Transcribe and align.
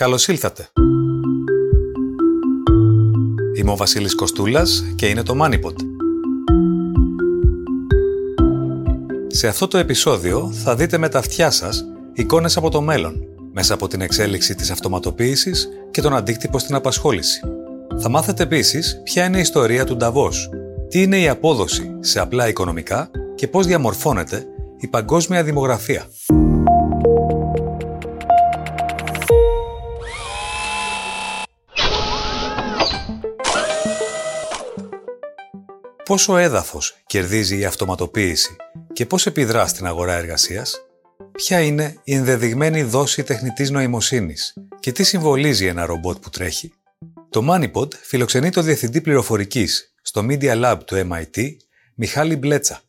Καλώς 0.00 0.28
ήλθατε. 0.28 0.68
Είμαι 3.56 3.70
ο 3.70 3.76
Βασίλης 3.76 4.14
Κοστούλας 4.14 4.84
και 4.94 5.06
είναι 5.06 5.22
το 5.22 5.34
MoneyPod. 5.42 5.74
Σε 9.26 9.48
αυτό 9.48 9.68
το 9.68 9.78
επεισόδιο 9.78 10.52
θα 10.52 10.76
δείτε 10.76 10.98
με 10.98 11.08
τα 11.08 11.18
αυτιά 11.18 11.50
σας 11.50 11.84
εικόνες 12.12 12.56
από 12.56 12.70
το 12.70 12.80
μέλλον, 12.80 13.24
μέσα 13.52 13.74
από 13.74 13.88
την 13.88 14.00
εξέλιξη 14.00 14.54
της 14.54 14.70
αυτοματοποίησης 14.70 15.68
και 15.90 16.00
τον 16.00 16.16
αντίκτυπο 16.16 16.58
στην 16.58 16.74
απασχόληση. 16.74 17.40
Θα 17.98 18.08
μάθετε 18.08 18.42
επίσης 18.42 19.00
ποια 19.04 19.24
είναι 19.24 19.38
η 19.38 19.40
ιστορία 19.40 19.84
του 19.84 19.96
Νταβός, 19.96 20.48
τι 20.88 21.02
είναι 21.02 21.20
η 21.20 21.28
απόδοση 21.28 21.96
σε 22.00 22.20
απλά 22.20 22.48
οικονομικά 22.48 23.10
και 23.34 23.48
πώς 23.48 23.66
διαμορφώνεται 23.66 24.46
η 24.80 24.86
παγκόσμια 24.86 25.42
δημογραφία. 25.42 26.06
Πόσο 36.06 36.36
έδαφος 36.36 36.96
κερδίζει 37.06 37.58
η 37.58 37.64
αυτοματοποίηση 37.64 38.56
και 38.92 39.06
πώς 39.06 39.26
επιδρά 39.26 39.66
στην 39.66 39.86
αγορά 39.86 40.12
εργασίας, 40.12 40.80
ποια 41.32 41.60
είναι 41.60 42.00
η 42.04 42.14
ενδεδειγμένη 42.14 42.82
δόση 42.82 43.22
τεχνητής 43.22 43.70
νοημοσύνης 43.70 44.54
και 44.80 44.92
τι 44.92 45.04
συμβολίζει 45.04 45.66
ένα 45.66 45.86
ρομπότ 45.86 46.16
που 46.18 46.30
τρέχει; 46.30 46.72
Το 47.30 47.46
MoneyPod 47.50 47.94
φιλοξενεί 47.94 48.50
το 48.50 48.62
Διευθυντή 48.62 49.00
Πληροφορικής 49.00 49.94
στο 50.02 50.26
Media 50.28 50.62
Lab 50.64 50.78
του 50.84 51.08
MIT, 51.10 51.46
Μιχάλη 51.94 52.36
Μπλέτσα. 52.36 52.80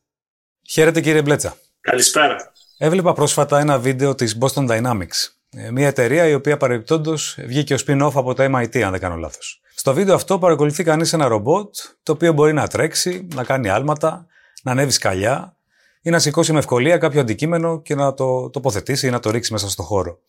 Χαίρετε 0.69 1.01
κύριε 1.01 1.21
Μπλέτσα. 1.21 1.57
Καλησπέρα. 1.81 2.51
Έβλεπα 2.77 3.13
πρόσφατα 3.13 3.59
ένα 3.59 3.79
βίντεο 3.79 4.15
της 4.15 4.37
Boston 4.41 4.67
Dynamics, 4.69 5.29
ε, 5.49 5.71
μια 5.71 5.87
εταιρεία 5.87 6.27
η 6.27 6.33
οποία 6.33 6.57
παρεμπιπτόντως 6.57 7.37
βγήκε 7.45 7.73
ως 7.73 7.85
spin-off 7.87 8.11
από 8.13 8.33
το 8.33 8.43
MIT, 8.43 8.79
αν 8.79 8.91
δεν 8.91 8.99
κάνω 8.99 9.15
λάθος. 9.15 9.61
Στο 9.87 9.95
βίντεο 9.95 10.15
αυτό 10.15 10.39
παρακολουθεί 10.39 10.83
κανείς 10.83 11.13
ένα 11.13 11.27
ρομπότ, 11.27 11.75
το 12.03 12.11
οποίο 12.11 12.33
μπορεί 12.33 12.53
να 12.53 12.67
τρέξει, 12.67 13.27
να 13.35 13.43
κάνει 13.43 13.69
άλματα, 13.69 14.27
να 14.63 14.71
ανέβει 14.71 14.91
σκαλιά 14.91 15.57
ή 16.01 16.09
να 16.09 16.19
σηκώσει 16.19 16.53
με 16.53 16.59
ευκολία 16.59 16.97
κάποιο 16.97 17.21
αντικείμενο 17.21 17.81
και 17.81 17.95
να 17.95 18.13
το 18.13 18.49
τοποθετήσει 18.49 19.07
ή 19.07 19.09
να 19.09 19.19
το 19.19 19.29
ρίξει 19.29 19.51
μέσα 19.51 19.69
στο 19.69 19.83
χώρο. 19.83 20.19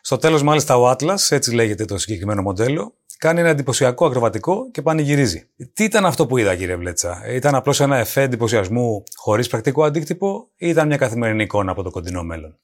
Στο 0.00 0.16
τέλος 0.16 0.42
μάλιστα 0.42 0.76
ο 0.76 0.90
Atlas, 0.90 1.16
έτσι 1.28 1.54
λέγεται 1.54 1.84
το 1.84 1.98
συγκεκριμένο 1.98 2.42
μοντέλο, 2.42 2.94
κάνει 3.18 3.40
ένα 3.40 3.48
εντυπωσιακό 3.48 4.06
ακροβατικό 4.06 4.70
και 4.70 4.82
πανηγυρίζει. 4.82 5.48
Τι 5.72 5.84
ήταν 5.84 6.06
αυτό 6.06 6.26
που 6.26 6.38
είδα, 6.38 6.56
κύριε 6.56 6.76
Βλέτσα, 6.76 7.22
Ήταν 7.28 7.54
απλώς 7.54 7.80
ένα 7.80 7.96
εφέ 7.96 8.22
εντυπωσιασμού 8.22 9.02
χωρίς 9.16 9.48
πρακτικό 9.48 9.84
αντίκτυπο 9.84 10.48
ή 10.56 10.68
ήταν 10.68 10.86
μια 10.86 10.96
καθημερινή 10.96 11.42
εικόνα 11.42 11.70
από 11.70 11.82
το 11.82 11.90
κοντινό 11.90 12.22
μέλλον; 12.22 12.58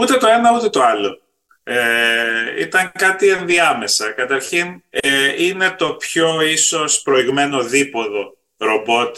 Ούτε 0.00 0.16
το 0.16 0.26
ένα 0.26 0.56
ούτε 0.56 0.68
το 0.68 0.82
άλλο. 0.82 1.18
Ε, 1.66 2.60
ήταν 2.60 2.92
κάτι 2.92 3.28
ενδιάμεσα. 3.28 4.10
Καταρχήν, 4.10 4.82
ε, 4.90 5.44
είναι 5.44 5.70
το 5.70 5.94
πιο 5.94 6.40
ίσως 6.40 7.02
προηγμένο 7.02 7.62
δίποδο 7.62 8.36
ρομπότ 8.56 9.16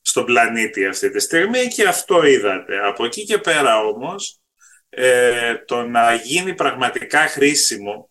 στον 0.00 0.24
πλανήτη 0.24 0.86
αυτή 0.86 1.10
τη 1.10 1.20
στιγμή 1.20 1.66
και 1.66 1.86
αυτό 1.86 2.26
είδατε. 2.26 2.86
Από 2.86 3.04
εκεί 3.04 3.24
και 3.24 3.38
πέρα 3.38 3.78
όμως, 3.78 4.40
ε, 4.88 5.54
το 5.54 5.82
να 5.82 6.14
γίνει 6.14 6.54
πραγματικά 6.54 7.18
χρήσιμο 7.18 8.10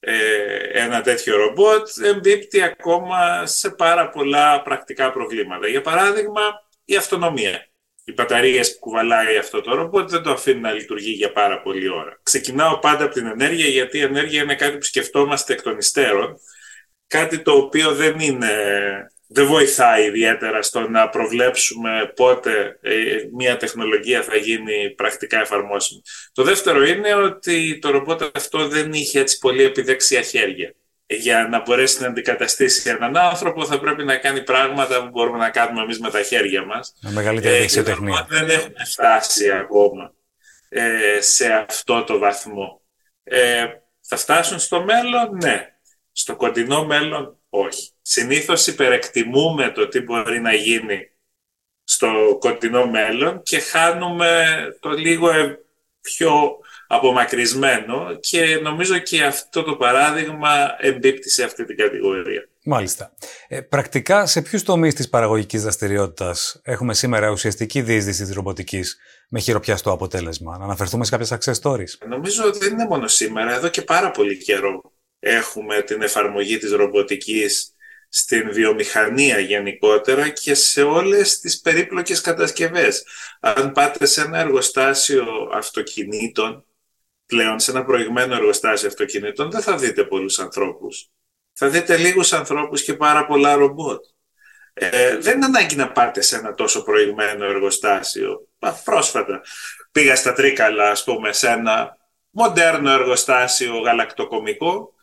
ε, 0.00 0.56
ένα 0.72 1.00
τέτοιο 1.00 1.36
ρομπότ 1.36 1.88
εμπίπτει 2.04 2.62
ακόμα 2.62 3.46
σε 3.46 3.70
πάρα 3.70 4.08
πολλά 4.10 4.62
πρακτικά 4.62 5.12
προβλήματα. 5.12 5.68
Για 5.68 5.80
παράδειγμα, 5.80 6.42
η 6.84 6.96
αυτονομία 6.96 7.69
οι 8.10 8.12
μπαταρίες 8.12 8.72
που 8.72 8.78
κουβαλάει 8.78 9.36
αυτό 9.36 9.60
το 9.60 9.74
ρομπότ 9.74 10.10
δεν 10.10 10.22
το 10.22 10.30
αφήνει 10.30 10.60
να 10.60 10.72
λειτουργεί 10.72 11.10
για 11.10 11.32
πάρα 11.32 11.60
πολλή 11.60 11.88
ώρα. 11.88 12.20
Ξεκινάω 12.22 12.78
πάντα 12.78 13.04
από 13.04 13.14
την 13.14 13.26
ενέργεια 13.26 13.66
γιατί 13.66 13.98
η 13.98 14.02
ενέργεια 14.02 14.42
είναι 14.42 14.54
κάτι 14.54 14.76
που 14.76 14.82
σκεφτόμαστε 14.82 15.52
εκ 15.52 15.62
των 15.62 15.78
υστέρων, 15.78 16.36
κάτι 17.06 17.42
το 17.42 17.52
οποίο 17.52 17.94
δεν 17.94 18.18
είναι 18.18 18.48
δεν 19.32 19.46
βοηθάει 19.46 20.06
ιδιαίτερα 20.06 20.62
στο 20.62 20.88
να 20.88 21.08
προβλέψουμε 21.08 22.12
πότε 22.16 22.78
ε, 22.80 22.94
μια 23.36 23.56
τεχνολογία 23.56 24.22
θα 24.22 24.36
γίνει 24.36 24.90
πρακτικά 24.96 25.40
εφαρμόσιμη. 25.40 26.02
Το 26.32 26.42
δεύτερο 26.42 26.82
είναι 26.82 27.14
ότι 27.14 27.78
το 27.78 27.90
ρομπότ 27.90 28.22
αυτό 28.34 28.68
δεν 28.68 28.92
είχε 28.92 29.20
έτσι 29.20 29.38
πολύ 29.38 29.62
επιδεξιά 29.62 30.22
χέρια 30.22 30.74
για 31.16 31.48
να 31.50 31.60
μπορέσει 31.60 32.00
να 32.00 32.06
αντικαταστήσει 32.06 32.90
έναν 32.90 33.16
άνθρωπο 33.16 33.66
θα 33.66 33.80
πρέπει 33.80 34.04
να 34.04 34.16
κάνει 34.16 34.42
πράγματα 34.42 35.02
που 35.02 35.08
μπορούμε 35.08 35.38
να 35.38 35.50
κάνουμε 35.50 35.82
εμείς 35.82 36.00
με 36.00 36.10
τα 36.10 36.22
χέρια 36.22 36.64
μας. 36.64 36.94
Με 37.00 37.10
μεγαλύτερη 37.10 37.54
ε, 37.54 37.58
δεξιοτεχνία. 37.58 38.26
Δεν 38.28 38.50
έχουμε 38.50 38.84
φτάσει 38.84 39.50
ακόμα 39.50 40.12
ε, 40.68 41.20
σε 41.20 41.52
αυτό 41.52 42.04
το 42.04 42.18
βαθμό. 42.18 42.80
Ε, 43.22 43.66
θα 44.00 44.16
φτάσουν 44.16 44.58
στο 44.58 44.84
μέλλον, 44.84 45.38
ναι. 45.42 45.74
Στο 46.12 46.36
κοντινό 46.36 46.84
μέλλον, 46.84 47.36
όχι. 47.48 47.90
Συνήθως 48.02 48.66
υπερεκτιμούμε 48.66 49.70
το 49.70 49.88
τι 49.88 50.00
μπορεί 50.00 50.40
να 50.40 50.54
γίνει 50.54 51.10
στο 51.84 52.36
κοντινό 52.40 52.86
μέλλον 52.86 53.42
και 53.42 53.58
χάνουμε 53.58 54.44
το 54.80 54.90
λίγο 54.90 55.30
πιο 56.00 56.58
απομακρυσμένο 56.92 58.16
και 58.20 58.58
νομίζω 58.62 58.98
και 58.98 59.24
αυτό 59.24 59.62
το 59.62 59.76
παράδειγμα 59.76 60.48
εμπίπτει 60.78 61.30
σε 61.30 61.44
αυτή 61.44 61.64
την 61.64 61.76
κατηγορία. 61.76 62.48
Μάλιστα. 62.64 63.12
Ε, 63.48 63.60
πρακτικά, 63.60 64.26
σε 64.26 64.42
ποιους 64.42 64.62
τομείς 64.62 64.94
της 64.94 65.08
παραγωγικής 65.08 65.62
δραστηριότητας 65.62 66.60
έχουμε 66.64 66.94
σήμερα 66.94 67.30
ουσιαστική 67.30 67.82
διείσδυση 67.82 68.24
της 68.24 68.34
ρομποτικής 68.34 68.98
με 69.28 69.40
χειροπιαστό 69.40 69.92
αποτέλεσμα, 69.92 70.58
να 70.58 70.64
αναφερθούμε 70.64 71.04
σε 71.04 71.10
κάποιες 71.10 71.32
success 71.32 71.62
stories. 71.62 72.08
Νομίζω 72.08 72.44
ότι 72.44 72.58
δεν 72.58 72.72
είναι 72.72 72.86
μόνο 72.86 73.06
σήμερα, 73.06 73.54
εδώ 73.54 73.68
και 73.68 73.82
πάρα 73.82 74.10
πολύ 74.10 74.36
καιρό 74.36 74.92
έχουμε 75.18 75.82
την 75.82 76.02
εφαρμογή 76.02 76.58
της 76.58 76.72
ρομποτικής 76.72 77.74
στην 78.08 78.52
βιομηχανία 78.52 79.38
γενικότερα 79.38 80.28
και 80.28 80.54
σε 80.54 80.82
όλες 80.82 81.38
τις 81.38 81.60
περίπλοκες 81.60 82.20
κατασκευές. 82.20 83.04
Αν 83.40 83.72
πάτε 83.72 84.06
σε 84.06 84.20
ένα 84.20 84.38
εργοστάσιο 84.38 85.24
αυτοκινήτων, 85.52 86.64
πλέον 87.30 87.58
σε 87.58 87.70
ένα 87.70 87.84
προηγμένο 87.84 88.34
εργοστάσιο 88.34 88.88
αυτοκινήτων 88.88 89.50
δεν 89.50 89.60
θα 89.60 89.76
δείτε 89.76 90.04
πολλούς 90.04 90.38
ανθρώπους. 90.38 91.10
Θα 91.52 91.68
δείτε 91.68 91.96
λίγους 91.96 92.32
ανθρώπους 92.32 92.82
και 92.82 92.94
πάρα 92.94 93.26
πολλά 93.26 93.54
ρομπότ. 93.54 94.04
Ε, 94.72 95.16
δεν 95.16 95.36
είναι 95.36 95.44
ανάγκη 95.44 95.76
να 95.76 95.92
πάτε 95.92 96.20
σε 96.20 96.36
ένα 96.36 96.54
τόσο 96.54 96.82
προηγμένο 96.82 97.44
εργοστάσιο. 97.44 98.48
Πρόσφατα 98.84 99.40
πήγα 99.92 100.16
στα 100.16 100.32
Τρίκαλα, 100.32 100.90
ας 100.90 101.04
πούμε, 101.04 101.32
σε 101.32 101.48
ένα 101.48 101.96
μοντέρνο 102.30 102.90
εργοστάσιο 102.90 103.78
γαλακτοκομικό 103.78 104.94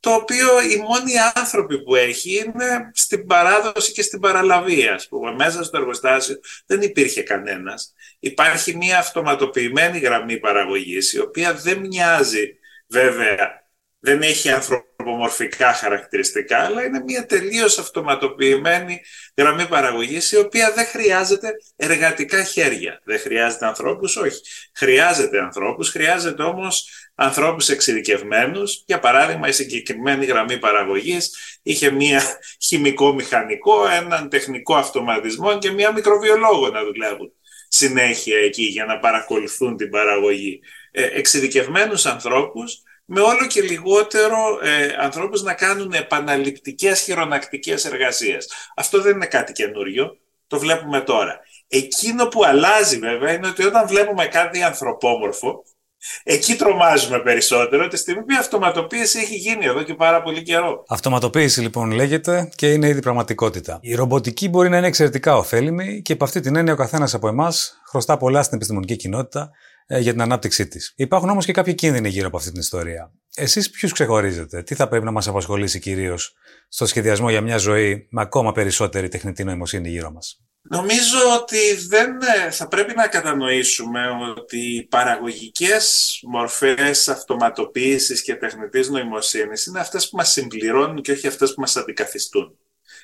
το 0.00 0.10
οποίο 0.10 0.60
οι 0.62 0.76
μόνοι 0.76 1.12
άνθρωποι 1.34 1.82
που 1.82 1.94
έχει 1.94 2.36
είναι 2.36 2.90
στην 2.94 3.26
παράδοση 3.26 3.92
και 3.92 4.02
στην 4.02 4.20
παραλαβή, 4.20 4.86
ας 4.86 5.08
πούμε. 5.08 5.32
Μέσα 5.32 5.64
στο 5.64 5.76
εργοστάσιο 5.76 6.40
δεν 6.66 6.82
υπήρχε 6.82 7.22
κανένας. 7.22 7.94
Υπάρχει 8.18 8.76
μια 8.76 8.98
αυτοματοποιημένη 8.98 9.98
γραμμή 9.98 10.38
παραγωγής, 10.38 11.12
η 11.12 11.20
οποία 11.20 11.54
δεν 11.54 11.78
μοιάζει 11.78 12.58
βέβαια, 12.88 13.66
δεν 14.00 14.22
έχει 14.22 14.50
ανθρωπομορφικά 14.50 15.72
χαρακτηριστικά, 15.72 16.58
αλλά 16.58 16.84
είναι 16.84 17.02
μια 17.02 17.26
τελείως 17.26 17.78
αυτοματοποιημένη 17.78 19.00
γραμμή 19.36 19.66
παραγωγής, 19.66 20.32
η 20.32 20.36
οποία 20.36 20.72
δεν 20.72 20.86
χρειάζεται 20.86 21.50
εργατικά 21.76 22.42
χέρια. 22.42 23.00
Δεν 23.04 23.18
χρειάζεται 23.18 23.66
ανθρώπους, 23.66 24.16
όχι. 24.16 24.40
Χρειάζεται 24.74 25.40
ανθρώπους, 25.40 25.90
χρειάζεται 25.90 26.42
όμως 26.42 26.88
ανθρώπους 27.20 27.68
εξειδικευμένους. 27.68 28.82
Για 28.86 28.98
παράδειγμα, 28.98 29.48
η 29.48 29.52
συγκεκριμένη 29.52 30.24
γραμμή 30.24 30.58
παραγωγής 30.58 31.36
είχε 31.62 31.90
μία 31.90 32.22
χημικό-μηχανικό, 32.60 33.88
έναν 33.88 34.28
τεχνικό 34.28 34.74
αυτοματισμό 34.74 35.58
και 35.58 35.70
μία 35.70 35.92
μικροβιολόγο 35.92 36.68
να 36.68 36.84
δουλεύουν 36.84 37.32
συνέχεια 37.68 38.38
εκεί 38.38 38.62
για 38.62 38.84
να 38.84 38.98
παρακολουθούν 38.98 39.76
την 39.76 39.90
παραγωγή. 39.90 40.60
Ε, 40.90 41.04
εξειδικευμένους 41.04 42.06
ανθρώπους 42.06 42.82
με 43.04 43.20
όλο 43.20 43.46
και 43.46 43.60
λιγότερο 43.60 44.58
ε, 44.62 44.94
ανθρώπους 44.98 45.42
να 45.42 45.54
κάνουν 45.54 45.92
επαναληπτικές 45.92 47.00
χειρονακτικές 47.00 47.84
εργασίες. 47.84 48.52
Αυτό 48.76 49.00
δεν 49.00 49.14
είναι 49.14 49.26
κάτι 49.26 49.52
καινούριο, 49.52 50.18
το 50.46 50.58
βλέπουμε 50.58 51.00
τώρα. 51.00 51.40
Εκείνο 51.68 52.26
που 52.26 52.44
αλλάζει 52.44 52.98
βέβαια 52.98 53.32
είναι 53.32 53.46
ότι 53.46 53.64
όταν 53.64 53.86
βλέπουμε 53.86 54.26
κάτι 54.26 54.62
ανθρωπόμορφο, 54.62 55.64
Εκεί 56.22 56.54
τρομάζουμε 56.54 57.18
περισσότερο 57.18 57.88
τη 57.88 57.96
στιγμή 57.96 58.22
που 58.22 58.32
η 58.32 58.36
αυτοματοποίηση 58.36 59.18
έχει 59.18 59.34
γίνει 59.34 59.64
εδώ 59.64 59.82
και 59.82 59.94
πάρα 59.94 60.22
πολύ 60.22 60.42
καιρό. 60.42 60.84
Αυτοματοποίηση 60.88 61.60
λοιπόν 61.60 61.90
λέγεται 61.90 62.48
και 62.54 62.72
είναι 62.72 62.88
ήδη 62.88 63.00
πραγματικότητα. 63.00 63.78
Η 63.80 63.94
ρομποτική 63.94 64.48
μπορεί 64.48 64.68
να 64.68 64.76
είναι 64.76 64.86
εξαιρετικά 64.86 65.36
ωφέλιμη 65.36 66.02
και 66.02 66.12
από 66.12 66.24
αυτή 66.24 66.40
την 66.40 66.56
έννοια 66.56 66.72
ο 66.72 66.76
καθένας 66.76 67.14
από 67.14 67.28
εμάς 67.28 67.80
χρωστά 67.88 68.16
πολλά 68.16 68.42
στην 68.42 68.56
επιστημονική 68.56 68.96
κοινότητα 68.96 69.50
ε, 69.86 69.98
για 69.98 70.12
την 70.12 70.22
ανάπτυξή 70.22 70.68
της. 70.68 70.92
Υπάρχουν 70.96 71.30
όμως 71.30 71.44
και 71.44 71.52
κάποιοι 71.52 71.74
κίνδυνοι 71.74 72.08
γύρω 72.08 72.26
από 72.26 72.36
αυτή 72.36 72.50
την 72.50 72.60
ιστορία. 72.60 73.12
Εσείς 73.34 73.70
ποιους 73.70 73.92
ξεχωρίζετε, 73.92 74.62
τι 74.62 74.74
θα 74.74 74.88
πρέπει 74.88 75.04
να 75.04 75.10
μας 75.10 75.28
απασχολήσει 75.28 75.78
κυρίως 75.78 76.34
στο 76.68 76.86
σχεδιασμό 76.86 77.30
για 77.30 77.40
μια 77.40 77.56
ζωή 77.56 78.08
με 78.10 78.20
ακόμα 78.20 78.52
περισσότερη 78.52 79.08
τεχνητή 79.08 79.44
νοημοσύνη 79.44 79.88
γύρω 79.88 80.10
μας; 80.10 80.47
Νομίζω 80.62 81.18
ότι 81.40 81.74
δεν 81.88 82.18
ε, 82.46 82.50
θα 82.50 82.68
πρέπει 82.68 82.94
να 82.94 83.08
κατανοήσουμε 83.08 84.08
ότι 84.36 84.58
οι 84.58 84.82
παραγωγικές 84.82 86.18
μορφές 86.26 87.08
αυτοματοποίησης 87.08 88.22
και 88.22 88.34
τεχνητής 88.34 88.88
νοημοσύνης 88.88 89.66
είναι 89.66 89.80
αυτές 89.80 90.08
που 90.08 90.16
μας 90.16 90.32
συμπληρώνουν 90.32 91.02
και 91.02 91.12
όχι 91.12 91.26
αυτές 91.26 91.54
που 91.54 91.60
μας 91.60 91.76
αντικαθιστούν. 91.76 92.58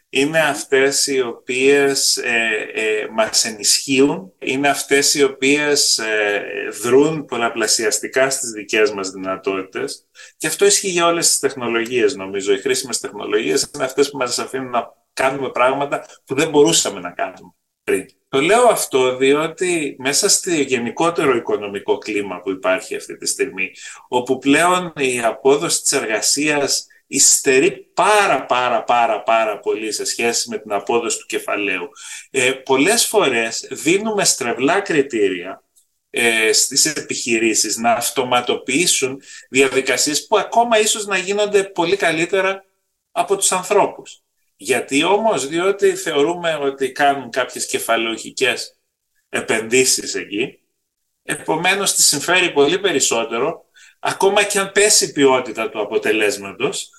Είναι 0.08 0.38
αυτές 0.38 1.06
οι 1.06 1.20
οποίες 1.20 2.16
ε, 2.16 2.70
ε, 2.74 3.08
μας 3.12 3.44
ενισχύουν, 3.44 4.32
είναι 4.38 4.68
αυτές 4.68 5.14
οι 5.14 5.22
οποίες 5.22 5.98
ε, 5.98 6.44
δρούν 6.82 7.24
πολλαπλασιαστικά 7.24 8.30
στις 8.30 8.50
δικές 8.50 8.92
μας 8.92 9.10
δυνατότητες 9.10 10.06
και 10.36 10.46
αυτό 10.46 10.66
ισχύει 10.66 10.88
για 10.88 11.06
όλες 11.06 11.28
τις 11.28 11.38
τεχνολογίες 11.38 12.14
νομίζω. 12.14 12.52
Οι 12.52 12.60
χρήσιμες 12.60 13.00
τεχνολογίες 13.00 13.70
είναι 13.74 13.84
αυτές 13.84 14.10
που 14.10 14.16
μας 14.16 14.38
αφήνουν 14.38 14.70
να 14.70 15.03
κάνουμε 15.14 15.50
πράγματα 15.50 16.06
που 16.24 16.34
δεν 16.34 16.48
μπορούσαμε 16.48 17.00
να 17.00 17.10
κάνουμε 17.10 17.54
πριν. 17.84 18.06
Το 18.28 18.40
λέω 18.40 18.66
αυτό 18.66 19.16
διότι 19.16 19.96
μέσα 19.98 20.28
στη 20.28 20.62
γενικότερο 20.62 21.36
οικονομικό 21.36 21.98
κλίμα 21.98 22.40
που 22.40 22.50
υπάρχει 22.50 22.96
αυτή 22.96 23.16
τη 23.16 23.26
στιγμή, 23.26 23.70
όπου 24.08 24.38
πλέον 24.38 24.92
η 24.96 25.20
απόδοση 25.20 25.82
της 25.82 25.92
εργασίας 25.92 26.86
υστερεί 27.06 27.70
πάρα 27.94 28.44
πάρα 28.44 28.84
πάρα 28.84 29.22
πάρα 29.22 29.58
πολύ 29.58 29.92
σε 29.92 30.04
σχέση 30.04 30.48
με 30.48 30.58
την 30.58 30.72
απόδοση 30.72 31.18
του 31.18 31.26
κεφαλαίου. 31.26 31.88
Ε, 32.30 32.50
πολλές 32.50 33.06
φορές 33.06 33.68
δίνουμε 33.70 34.24
στρεβλά 34.24 34.80
κριτήρια 34.80 35.62
ε, 36.10 36.52
στις 36.52 36.86
επιχειρήσεις 36.86 37.76
να 37.76 37.92
αυτοματοποιήσουν 37.92 39.22
διαδικασίες 39.50 40.26
που 40.26 40.38
ακόμα 40.38 40.78
ίσως 40.78 41.06
να 41.06 41.16
γίνονται 41.16 41.64
πολύ 41.64 41.96
καλύτερα 41.96 42.64
από 43.12 43.36
τους 43.36 43.52
ανθρώπους. 43.52 44.23
Γιατί 44.56 45.04
όμως, 45.04 45.48
διότι 45.48 45.94
θεωρούμε 45.94 46.54
ότι 46.54 46.92
κάνουν 46.92 47.30
κάποιες 47.30 47.66
κεφαλαιοχικές 47.66 48.78
επενδύσεις 49.28 50.14
εκεί, 50.14 50.58
επομένως 51.22 51.94
τη 51.94 52.02
συμφέρει 52.02 52.52
πολύ 52.52 52.78
περισσότερο, 52.78 53.64
ακόμα 54.00 54.42
και 54.42 54.58
αν 54.58 54.72
πέσει 54.72 55.04
η 55.04 55.12
ποιότητα 55.12 55.70
του 55.70 55.80
αποτελέσματος, 55.80 56.90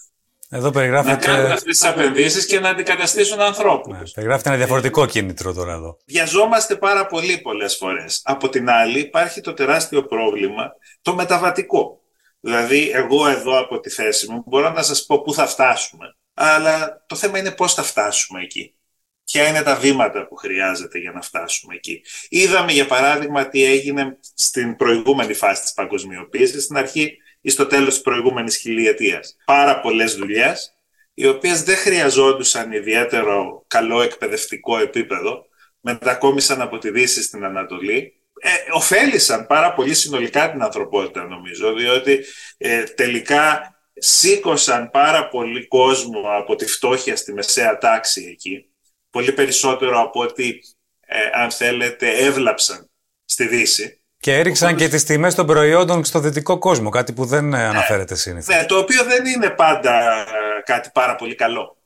εδώ 0.49 0.71
περιγράφεται... 0.71 1.15
να 1.15 1.21
κάνουν 1.21 1.51
αυτές 1.51 1.79
τις 1.79 1.89
επενδύσεις 1.89 2.45
και 2.45 2.59
να 2.59 2.69
αντικαταστήσουν 2.69 3.41
ανθρώπους. 3.41 3.97
Ναι, 3.97 4.03
περιγράφεται 4.13 4.49
ένα 4.49 4.57
διαφορετικό 4.57 5.05
κίνητρο 5.05 5.53
τώρα 5.53 5.73
εδώ. 5.73 5.97
Βιαζόμαστε 6.05 6.75
πάρα 6.75 7.05
πολύ 7.05 7.37
πολλές 7.37 7.75
φορές. 7.75 8.21
Από 8.23 8.49
την 8.49 8.69
άλλη 8.69 8.99
υπάρχει 8.99 9.41
το 9.41 9.53
τεράστιο 9.53 10.05
πρόβλημα, 10.05 10.71
το 11.01 11.15
μεταβατικό. 11.15 11.99
Δηλαδή, 12.39 12.89
εγώ 12.93 13.27
εδώ 13.27 13.59
από 13.59 13.79
τη 13.79 13.89
θέση 13.89 14.31
μου 14.31 14.43
μπορώ 14.45 14.69
να 14.69 14.83
σας 14.83 15.05
πω 15.05 15.21
πού 15.21 15.33
θα 15.33 15.45
φτάσουμε 15.47 16.15
αλλά 16.35 17.05
το 17.07 17.15
θέμα 17.15 17.37
είναι 17.39 17.51
πώς 17.51 17.73
θα 17.73 17.83
φτάσουμε 17.83 18.41
εκεί. 18.41 18.75
Ποια 19.23 19.47
είναι 19.47 19.61
τα 19.61 19.75
βήματα 19.75 20.27
που 20.27 20.35
χρειάζεται 20.35 20.99
για 20.99 21.11
να 21.11 21.21
φτάσουμε 21.21 21.75
εκεί. 21.75 22.01
Είδαμε 22.29 22.71
για 22.71 22.85
παράδειγμα 22.85 23.47
τι 23.47 23.63
έγινε 23.63 24.17
στην 24.35 24.75
προηγούμενη 24.75 25.33
φάση 25.33 25.61
της 25.61 25.73
παγκοσμιοποίησης, 25.73 26.63
στην 26.63 26.77
αρχή 26.77 27.17
ή 27.41 27.49
στο 27.49 27.65
τέλος 27.65 27.93
της 27.93 28.01
προηγούμενης 28.01 28.57
χιλιετίας. 28.57 29.35
Πάρα 29.45 29.79
πολλές 29.79 30.15
δουλειές, 30.15 30.73
οι 31.13 31.27
οποίες 31.27 31.63
δεν 31.63 31.75
χρειαζόντουσαν 31.75 32.71
ιδιαίτερο 32.71 33.65
καλό 33.67 34.01
εκπαιδευτικό 34.01 34.77
επίπεδο, 34.77 35.45
μετακόμισαν 35.79 36.61
από 36.61 36.77
τη 36.77 36.91
Δύση 36.91 37.23
στην 37.23 37.43
Ανατολή, 37.43 38.13
ε, 38.39 38.49
ωφέλησαν 38.73 39.47
πάρα 39.47 39.73
πολύ 39.73 39.93
συνολικά 39.93 40.51
την 40.51 40.61
ανθρωπότητα 40.61 41.23
νομίζω, 41.23 41.73
διότι 41.73 42.25
ε, 42.57 42.83
τελικά 42.83 43.74
σήκωσαν 43.97 44.89
πάρα 44.89 45.27
πολύ 45.27 45.67
κόσμο 45.67 46.21
από 46.37 46.55
τη 46.55 46.65
φτώχεια 46.65 47.15
στη 47.15 47.33
μεσαία 47.33 47.77
τάξη 47.77 48.27
εκεί, 48.31 48.65
πολύ 49.09 49.31
περισσότερο 49.31 50.01
από 50.01 50.21
ότι, 50.21 50.63
ε, 51.05 51.41
αν 51.41 51.51
θέλετε, 51.51 52.09
έβλαψαν 52.09 52.89
στη 53.25 53.47
Δύση. 53.47 53.99
Και 54.19 54.37
έριξαν 54.37 54.75
και 54.75 54.87
τις 54.87 55.03
τιμές 55.03 55.35
των 55.35 55.45
προϊόντων 55.45 56.03
στο 56.03 56.19
δυτικό 56.19 56.57
κόσμο, 56.57 56.89
κάτι 56.89 57.13
που 57.13 57.25
δεν 57.25 57.47
ναι, 57.47 57.63
αναφέρεται 57.63 58.15
συνήθως. 58.15 58.55
Ναι, 58.55 58.65
το 58.65 58.77
οποίο 58.77 59.03
δεν 59.03 59.25
είναι 59.25 59.49
πάντα 59.49 60.19
ε, 60.19 60.61
κάτι 60.63 60.89
πάρα 60.93 61.15
πολύ 61.15 61.35
καλό. 61.35 61.77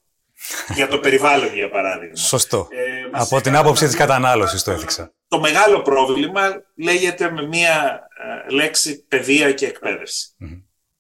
για 0.76 0.88
το 0.88 0.98
περιβάλλον, 0.98 1.54
για 1.54 1.70
παράδειγμα. 1.70 2.16
Σωστό. 2.16 2.68
Ε, 2.72 3.10
από 3.12 3.42
την 3.42 3.56
άποψη 3.56 3.86
της 3.86 3.96
κατανάλωσης 3.96 4.64
το 4.64 4.72
έθιξα. 4.72 5.14
Το 5.28 5.40
μεγάλο 5.40 5.82
πρόβλημα 5.82 6.64
λέγεται 6.76 7.32
με 7.32 7.48
μία 7.48 8.08
ε, 8.48 8.54
λέξη 8.54 9.06
παιδεία 9.08 9.52
και 9.52 9.66
εκπαίδευση 9.66 10.36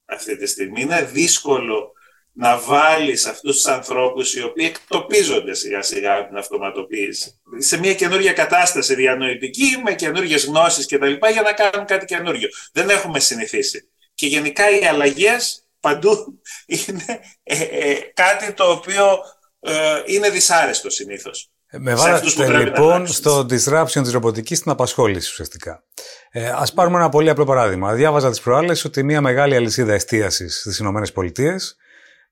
αυτή 0.09 0.37
τη 0.37 0.45
στιγμή. 0.45 0.81
Είναι 0.81 1.01
δύσκολο 1.01 1.93
να 2.33 2.57
βάλεις 2.57 3.25
αυτούς 3.25 3.55
τους 3.55 3.65
ανθρώπους 3.65 4.33
οι 4.33 4.43
οποίοι 4.43 4.65
εκτοπίζονται 4.69 5.53
σιγά 5.53 5.81
σιγά 5.81 6.15
από 6.15 6.27
την 6.27 6.37
αυτοματοποίηση 6.37 7.41
σε 7.57 7.77
μια 7.77 7.93
καινούργια 7.93 8.33
κατάσταση 8.33 8.95
διανοητική 8.95 9.81
με 9.83 9.95
καινούργιες 9.95 10.45
γνώσεις 10.45 10.85
κτλ. 10.85 11.13
για 11.31 11.41
να 11.41 11.53
κάνουν 11.53 11.85
κάτι 11.85 12.05
καινούργιο. 12.05 12.49
Δεν 12.73 12.89
έχουμε 12.89 13.19
συνηθίσει. 13.19 13.89
Και 14.13 14.27
γενικά 14.27 14.79
οι 14.79 14.85
αλλαγές 14.85 15.67
παντού 15.79 16.41
είναι 16.87 17.19
ε, 17.43 17.63
ε, 17.63 18.11
κάτι 18.13 18.53
το 18.53 18.71
οποίο 18.71 19.19
ε, 19.59 20.01
είναι 20.05 20.29
δυσάρεστο 20.29 20.89
συνήθως. 20.89 21.51
Με 21.71 21.95
βάλατε 21.95 22.57
λοιπόν 22.57 23.07
στο 23.07 23.39
disruption 23.39 24.01
της 24.01 24.11
ρομποτικής 24.11 24.57
στην 24.57 24.71
απασχόληση 24.71 25.29
ουσιαστικά. 25.31 25.83
Ε, 26.31 26.49
Α 26.49 26.67
πάρουμε 26.75 26.97
ένα 26.97 27.09
πολύ 27.09 27.29
απλό 27.29 27.45
παράδειγμα. 27.45 27.93
Διάβαζα 27.93 28.29
τις 28.29 28.39
προάλλες 28.39 28.85
ότι 28.85 29.03
μια 29.03 29.21
μεγάλη 29.21 29.55
αλυσίδα 29.55 29.93
εστίασης 29.93 30.59
στις 30.59 30.79
ΗΠΑ 30.79 31.55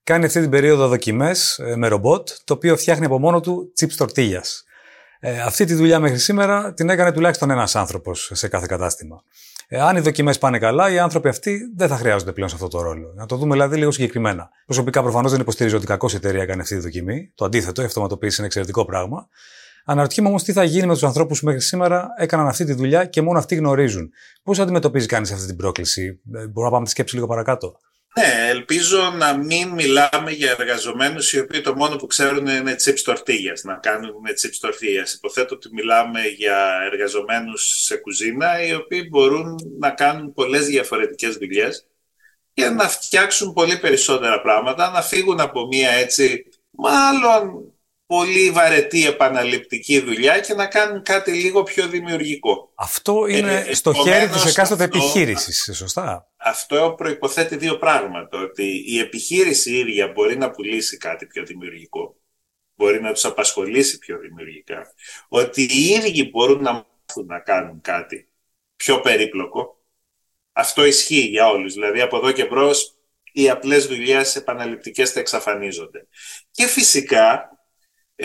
κάνει 0.04 0.26
αυτή 0.26 0.42
την 0.42 0.50
περίοδο 0.50 0.88
δοκιμές 0.88 1.60
ε, 1.60 1.76
με 1.76 1.88
ρομπότ, 1.88 2.30
το 2.44 2.54
οποίο 2.54 2.78
φτιάχνει 2.78 3.06
από 3.06 3.20
μόνο 3.20 3.40
του 3.40 3.74
chips 3.80 3.94
τορτίγια. 3.98 4.44
Ε, 5.20 5.40
αυτή 5.40 5.66
τη 5.66 5.74
δουλειά 5.74 6.00
μέχρι 6.00 6.18
σήμερα 6.18 6.74
την 6.74 6.90
έκανε 6.90 7.12
τουλάχιστον 7.12 7.50
ένας 7.50 7.76
άνθρωπος 7.76 8.32
σε 8.34 8.48
κάθε 8.48 8.66
κατάστημα. 8.70 9.24
Ε, 9.70 9.80
αν 9.80 9.96
οι 9.96 10.00
δοκιμές 10.00 10.38
πάνε 10.38 10.60
καλά, 10.60 10.92
οι 10.92 11.00
άνθρωποι 11.00 11.28
αυτοί 11.28 11.60
δεν 11.76 11.88
θα 11.88 11.98
χρειάζονται 11.98 12.32
πλέον 12.32 12.50
σε 12.50 12.56
αυτό 12.56 12.68
το 12.68 12.82
ρόλο. 12.82 13.14
Να 13.16 13.26
το 13.26 13.36
δούμε 13.36 13.54
δηλαδή 13.54 13.78
λίγο 13.78 13.92
συγκεκριμένα. 13.92 14.50
Προσωπικά 14.66 15.02
προφανώς 15.02 15.32
δεν 15.32 15.40
υποστηρίζω 15.40 15.78
ότι 15.78 15.86
κακώς 15.86 16.14
η 16.14 16.16
εταιρεία 16.16 16.42
έκανε 16.42 16.62
αυτή 16.62 16.76
τη 16.76 16.82
δοκιμή. 16.82 17.32
Το 17.36 17.46
αντίθετο, 17.46 17.82
η 17.82 17.86
αυτοματοποίηση 17.86 18.36
είναι 18.38 18.46
εξαιρετικό 18.46 18.86
πράγμα. 18.86 19.28
Αναρωτιέμαι 19.86 20.30
όμως 20.30 20.44
τι 20.44 20.52
θα 20.52 20.64
γίνει 20.64 20.88
με 20.88 20.94
τους 20.94 21.04
ανθρώπους 21.04 21.40
που 21.40 21.46
μέχρι 21.46 21.62
σήμερα 21.62 22.08
έκαναν 22.18 22.48
αυτή 22.48 22.66
τη 22.66 22.74
δουλειά 22.74 23.06
και 23.06 23.22
μόνο 23.22 23.40
αυτοί 23.40 23.56
γνωρίζουν. 23.56 24.10
Πώς 24.44 24.60
αντιμετωπίζει 24.60 25.06
κανείς 25.06 25.32
αυτή 25.32 25.46
την 25.46 25.56
πρόκληση, 25.56 26.06
ε, 26.06 26.48
Μπορούμε 26.48 26.64
να 26.64 26.70
πάμε 26.70 26.84
τη 26.84 26.90
σκέψη 26.90 27.16
λίγο 27.16 27.28
παρακάτω. 27.28 27.78
Ναι, 28.18 28.48
ελπίζω 28.50 29.14
να 29.18 29.38
μην 29.38 29.70
μιλάμε 29.70 30.32
για 30.32 30.56
εργαζομένους 30.60 31.34
οι 31.34 31.40
οποίοι 31.40 31.62
το 31.62 31.76
μόνο 31.76 31.96
που 31.96 32.08
ξέρουν 32.08 32.48
είναι 32.48 32.76
chips 32.84 33.00
τορτίγια, 33.04 33.54
να 33.64 33.74
κάνουν 33.74 34.12
chips 34.42 34.58
τορτίγια. 34.60 35.08
Υποθέτω 35.16 35.56
ότι 35.56 35.70
μιλάμε 35.74 36.22
για 36.22 36.80
εργαζομένους 36.92 37.84
σε 37.84 37.98
κουζίνα 37.98 38.64
οι 38.64 38.74
οποίοι 38.74 39.08
μπορούν 39.10 39.56
να 39.80 39.90
κάνουν 39.90 40.34
πολλές 40.34 40.66
διαφορετικές 40.66 41.36
δουλειές 41.36 41.88
και 42.54 42.70
να 42.70 42.88
φτιάξουν 42.88 43.54
πολύ 43.54 43.80
περισσότερα 43.80 44.42
πράγματα, 44.42 44.90
να 44.90 45.02
φύγουν 45.02 45.40
από 45.40 45.68
μία 45.68 45.92
έτσι 45.92 46.46
μάλλον 46.70 47.74
πολύ 48.08 48.52
βαρετή 48.52 49.06
επαναληπτική 49.06 50.00
δουλειά 50.00 50.40
και 50.40 50.54
να 50.54 50.68
κάνουν 50.68 51.04
κάτι 51.04 51.32
λίγο 51.32 51.64
πιο 51.64 51.88
δημιουργικό. 51.88 52.72
Αυτό 52.76 53.28
είναι 53.28 53.64
ε, 53.68 53.74
στο 53.74 53.94
χέρι 53.94 54.28
της 54.28 54.46
εκάστοτε 54.46 54.84
επιχείρησης, 54.84 55.78
σωστά; 55.78 56.32
Αυτό 56.38 56.94
προϋποθέτει 56.98 57.56
δύο 57.56 57.78
πράγματα. 57.78 58.40
Ότι 58.40 58.84
η 58.88 59.00
επιχείρηση 59.00 59.78
ίδια 59.78 60.08
μπορεί 60.08 60.38
να 60.38 60.52
πουλήσει 60.52 60.98
κάτι 60.98 61.26
πιο 61.26 61.44
δημιουργικό. 61.44 62.16
Μπορεί 62.76 63.02
να 63.02 63.14
τους 63.14 63.26
απασχολήσει 63.26 63.98
πιο 63.98 64.18
δημιουργικά. 64.18 64.94
Ότι 65.28 65.62
οι 65.62 65.86
ίδιοι 65.86 66.30
μπορούν 66.30 66.62
να 66.62 66.72
μάθουν 66.72 67.26
να 67.26 67.40
κάνουν 67.40 67.82
κάτι 67.82 68.30
πιο 68.76 69.00
περίπλοκο. 69.00 69.82
Αυτό 70.52 70.86
ισχύει 70.86 71.20
για 71.20 71.48
όλους. 71.48 71.74
Δηλαδή 71.74 72.02
από 72.02 72.18
εδώ 72.18 72.32
και 72.32 72.46
μπρος 72.46 72.98
οι 73.32 73.50
απλές 73.50 73.88
δουλειές 73.88 74.36
επαναληπτικές 74.36 75.12
θα 75.12 75.20
εξαφανίζονται. 75.20 76.08
Και 76.52 76.68
φυσικά 76.68 77.34
ε, 77.34 77.57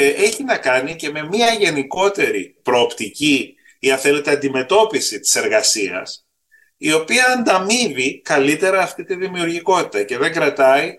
έχει 0.00 0.44
να 0.44 0.58
κάνει 0.58 0.96
και 0.96 1.11
με 1.11 1.22
μια 1.22 1.52
γενικότερη 1.52 2.56
προοπτική 2.62 3.54
ή 3.78 3.90
αν 3.90 3.99
θέλετε 3.99 4.30
αντιμετώπιση 4.30 5.20
της 5.20 5.34
εργασίας 5.37 6.26
η 6.82 6.92
οποία 6.92 7.26
ανταμείβει 7.26 8.20
καλύτερα 8.20 8.82
αυτή 8.82 9.04
τη 9.04 9.14
δημιουργικότητα 9.14 10.02
και 10.02 10.18
δεν 10.18 10.32
κρατάει 10.32 10.99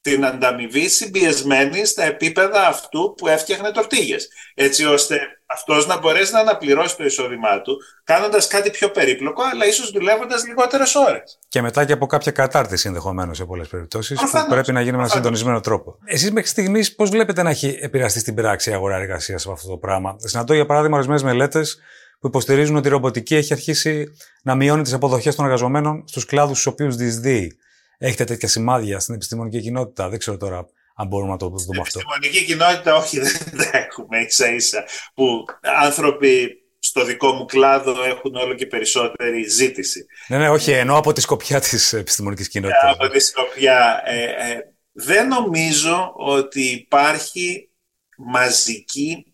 την 0.00 0.24
ανταμοιβή 0.24 0.88
συμπιεσμένη 0.88 1.84
στα 1.84 2.02
επίπεδα 2.04 2.66
αυτού 2.66 3.14
που 3.16 3.28
έφτιαχνε 3.28 3.70
τορτίγες. 3.70 4.28
Έτσι 4.54 4.84
ώστε 4.84 5.39
αυτός 5.52 5.86
να 5.86 5.98
μπορέσει 5.98 6.32
να 6.32 6.40
αναπληρώσει 6.40 6.96
το 6.96 7.04
εισόδημά 7.04 7.60
του 7.60 7.76
κάνοντας 8.04 8.46
κάτι 8.46 8.70
πιο 8.70 8.90
περίπλοκο 8.90 9.42
αλλά 9.52 9.66
ίσως 9.66 9.90
δουλεύοντας 9.90 10.46
λιγότερες 10.46 10.94
ώρες. 10.94 11.38
Και 11.48 11.62
μετά 11.62 11.84
και 11.84 11.92
από 11.92 12.06
κάποια 12.06 12.32
κατάρτιση 12.32 12.88
ενδεχομένως 12.88 13.36
σε 13.36 13.44
πολλές 13.44 13.68
περιπτώσεις 13.68 14.20
που 14.20 14.46
πρέπει 14.48 14.72
να 14.72 14.80
γίνει 14.80 14.96
με 14.96 15.02
ένα 15.02 15.12
συντονισμένο 15.12 15.60
τρόπο. 15.60 15.98
Εσείς 16.04 16.32
μέχρι 16.32 16.48
στιγμής 16.48 16.94
πώς 16.94 17.10
βλέπετε 17.10 17.42
να 17.42 17.50
έχει 17.50 17.78
επηρεαστεί 17.80 18.18
στην 18.18 18.34
πράξη 18.34 18.70
η 18.70 18.72
αγορά 18.72 18.96
εργασίας 18.96 19.44
από 19.44 19.52
αυτό 19.52 19.68
το 19.68 19.76
πράγμα; 19.76 20.16
Συναντώ 20.18 20.54
για 20.54 20.66
παράδειγμα 20.66 20.96
ορισμένες 20.96 21.22
μελέτες 21.22 21.78
που 22.20 22.26
υποστηρίζουν 22.26 22.76
ότι 22.76 22.88
η 22.88 22.90
ρομποτική 22.90 23.34
έχει 23.34 23.52
αρχίσει 23.52 24.06
να 24.42 24.54
μειώνει 24.54 24.82
τις 24.82 24.92
αποδοχές 24.92 25.34
των 25.34 25.44
εργαζομένων 25.44 26.04
στους 26.06 26.24
κλάδους 26.24 26.60
στους 26.60 26.72
οποίους 26.72 26.96
διεισδύει. 26.96 27.58
Έχετε 27.98 28.24
τέτοια 28.24 28.48
σημάδια 28.48 29.00
στην 29.00 29.14
επιστημονική 29.14 29.60
κοινότητα, 29.60 30.08
δεν 30.08 30.18
ξέρω 30.18 30.36
τώρα 30.36 30.66
αν 31.00 31.06
μπορούμε 31.06 31.30
να 31.30 31.36
το 31.36 31.46
δούμε 31.48 31.80
αυτό. 31.80 31.98
Στην 31.98 32.10
επιστημονική 32.10 32.44
κοινότητα 32.44 32.94
όχι 32.94 33.20
δεν 33.20 33.56
τα 33.56 33.78
έχουμε 33.78 34.18
ίσα 34.18 34.54
ίσα 34.54 34.84
που 35.14 35.44
άνθρωποι 35.60 36.62
στο 36.78 37.04
δικό 37.04 37.32
μου 37.32 37.44
κλάδο 37.44 38.02
έχουν 38.02 38.34
όλο 38.34 38.54
και 38.54 38.66
περισσότερη 38.66 39.48
ζήτηση. 39.48 40.06
Ναι, 40.28 40.38
ναι, 40.38 40.48
όχι, 40.48 40.70
ενώ 40.70 40.96
από 40.96 41.12
τη 41.12 41.20
σκοπιά 41.20 41.60
της 41.60 41.92
επιστημονικής 41.92 42.48
κοινότητας. 42.48 42.92
Από 42.92 43.08
τη 43.08 43.20
σκοπιά. 43.20 44.02
Ε, 44.04 44.24
ε, 44.24 44.74
δεν 44.92 45.28
νομίζω 45.28 46.12
ότι 46.16 46.60
υπάρχει 46.60 47.70
μαζική 48.16 49.26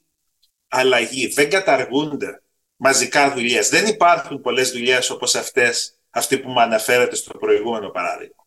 αλλαγή. 0.69 1.27
Δεν 1.27 1.51
καταργούνται 1.51 2.43
μαζικά 2.77 3.33
δουλειές. 3.33 3.69
Δεν 3.69 3.87
υπάρχουν 3.87 4.41
πολλές 4.41 4.71
δουλειές 4.71 5.11
όπως 5.11 5.35
αυτές, 5.35 5.99
αυτή 6.11 6.39
που 6.39 6.51
μου 6.51 6.61
αναφέρατε 6.61 7.17
στο 7.17 7.39
προηγούμενο 7.39 7.89
παράδειγμα. 7.89 8.46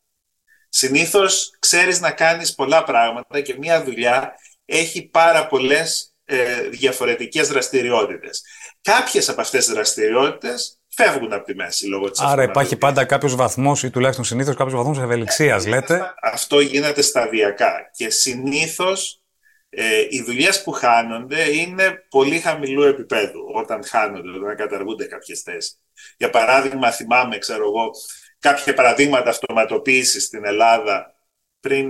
Συνήθως 0.70 1.56
ξέρεις 1.60 2.00
να 2.00 2.12
κάνεις 2.12 2.56
πολλά 2.56 2.84
πράγματα 2.84 3.42
και 3.42 3.56
μια 3.58 3.84
δουλειά 3.84 4.34
έχει 4.66 5.02
πάρα 5.08 5.48
πολλές 5.48 6.14
ε, 6.26 6.62
διαφορετικές 6.62 7.48
δραστηριότητες. 7.48 8.44
Κάποιες 8.82 9.30
από 9.30 9.42
αυτές 9.42 9.66
τις 9.66 9.74
δραστηριότητες 9.74 10.80
φεύγουν 10.88 11.34
από 11.34 11.46
τη 11.46 11.56
μέση 11.56 11.88
λόγω 11.88 12.12
της 12.12 12.20
Άρα 12.22 12.44
υπάρχει 12.44 12.76
πάντα 12.76 13.06
κάποιος 13.06 13.36
βαθμός 13.36 13.84
ή 13.84 13.90
τουλάχιστον 13.90 14.26
συνήθως 14.26 14.56
κάποιος 14.56 14.76
βαθμός 14.76 15.00
ευελιξίας, 15.00 15.68
λέτε; 15.68 16.14
Αυτό 16.22 16.60
γίνεται 16.60 17.02
σταδιακά 17.02 17.90
και 17.96 18.10
συνήθως 18.10 19.22
ε, 19.70 20.06
οι 20.10 20.22
δουλειές 20.22 20.64
που 20.64 20.72
χάνονται 20.72 21.56
είναι 21.56 22.06
πολύ 22.10 22.40
χαμηλού 22.40 22.82
επίπεδου 22.84 23.52
όταν 23.54 23.86
χάνονται, 23.86 24.30
όταν 24.30 24.56
καταργούνται 24.56 25.06
κάποιες 25.06 25.42
θέσεις. 25.42 25.80
Για 26.18 26.30
παράδειγμα, 26.30 26.92
θυμάμαι, 26.92 27.38
ξέρω 27.38 27.64
εγώ, 27.64 27.92
κάποια 28.39 28.74
παραδείγματα 28.74 29.29
αυτοματοποίησης 29.29 30.24
στην 30.24 30.46
Ελλάδα 30.46 31.15
πριν 31.60 31.88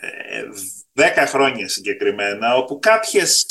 ε, 0.00 0.42
10 0.94 1.24
χρόνια 1.26 1.68
συγκεκριμένα, 1.68 2.54
όπου 2.56 2.78
κάποιες 2.78 3.46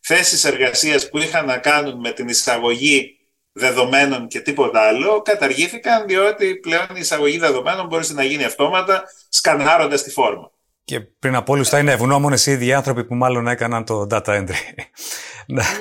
θέσεις 0.00 0.44
εργασίας 0.44 1.08
που 1.08 1.18
είχαν 1.18 1.46
να 1.46 1.58
κάνουν 1.58 2.00
με 2.00 2.12
την 2.12 2.28
εισαγωγή 2.28 3.18
δεδομένων 3.52 4.26
και 4.26 4.40
τίποτα 4.40 4.80
άλλο 4.80 5.22
καταργήθηκαν 5.22 6.06
διότι 6.06 6.54
πλέον 6.54 6.86
η 6.90 6.98
εισαγωγή 6.98 7.38
δεδομένων 7.38 7.86
μπορεί 7.86 8.08
να 8.12 8.24
γίνει 8.24 8.44
αυτόματα 8.44 9.04
σκανάροντας 9.28 10.02
τη 10.02 10.10
φόρμα. 10.10 10.50
Και 10.84 11.00
πριν 11.00 11.34
από 11.34 11.52
όλους 11.52 11.68
θα 11.68 11.78
είναι 11.78 11.92
ευγνώμονες 11.92 12.46
οι 12.46 12.52
ίδιοι 12.52 12.72
άνθρωποι 12.72 13.04
που 13.04 13.14
μάλλον 13.14 13.48
έκαναν 13.48 13.84
το 13.84 14.06
data 14.10 14.24
entry. 14.24 14.54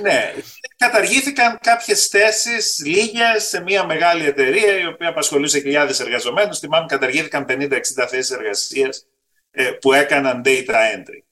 Ναι, 0.01 0.33
καταργήθηκαν 0.77 1.57
κάποιες 1.61 2.07
θέσεις 2.07 2.81
λίγες 2.85 3.43
σε 3.43 3.61
μια 3.61 3.85
μεγάλη 3.85 4.25
εταιρεία 4.25 4.77
η 4.79 4.85
οποία 4.85 5.09
απασχολούσε 5.09 5.59
χιλιάδες 5.59 5.99
εργαζομένους. 5.99 6.59
Θυμάμαι 6.59 6.85
καταργήθηκαν 6.85 7.45
50-60 7.49 7.79
θέσεις 8.09 8.29
εργασίας 8.29 9.07
ε, 9.51 9.63
που 9.63 9.93
έκαναν 9.93 10.41
data 10.45 10.73
entry. 10.95 11.23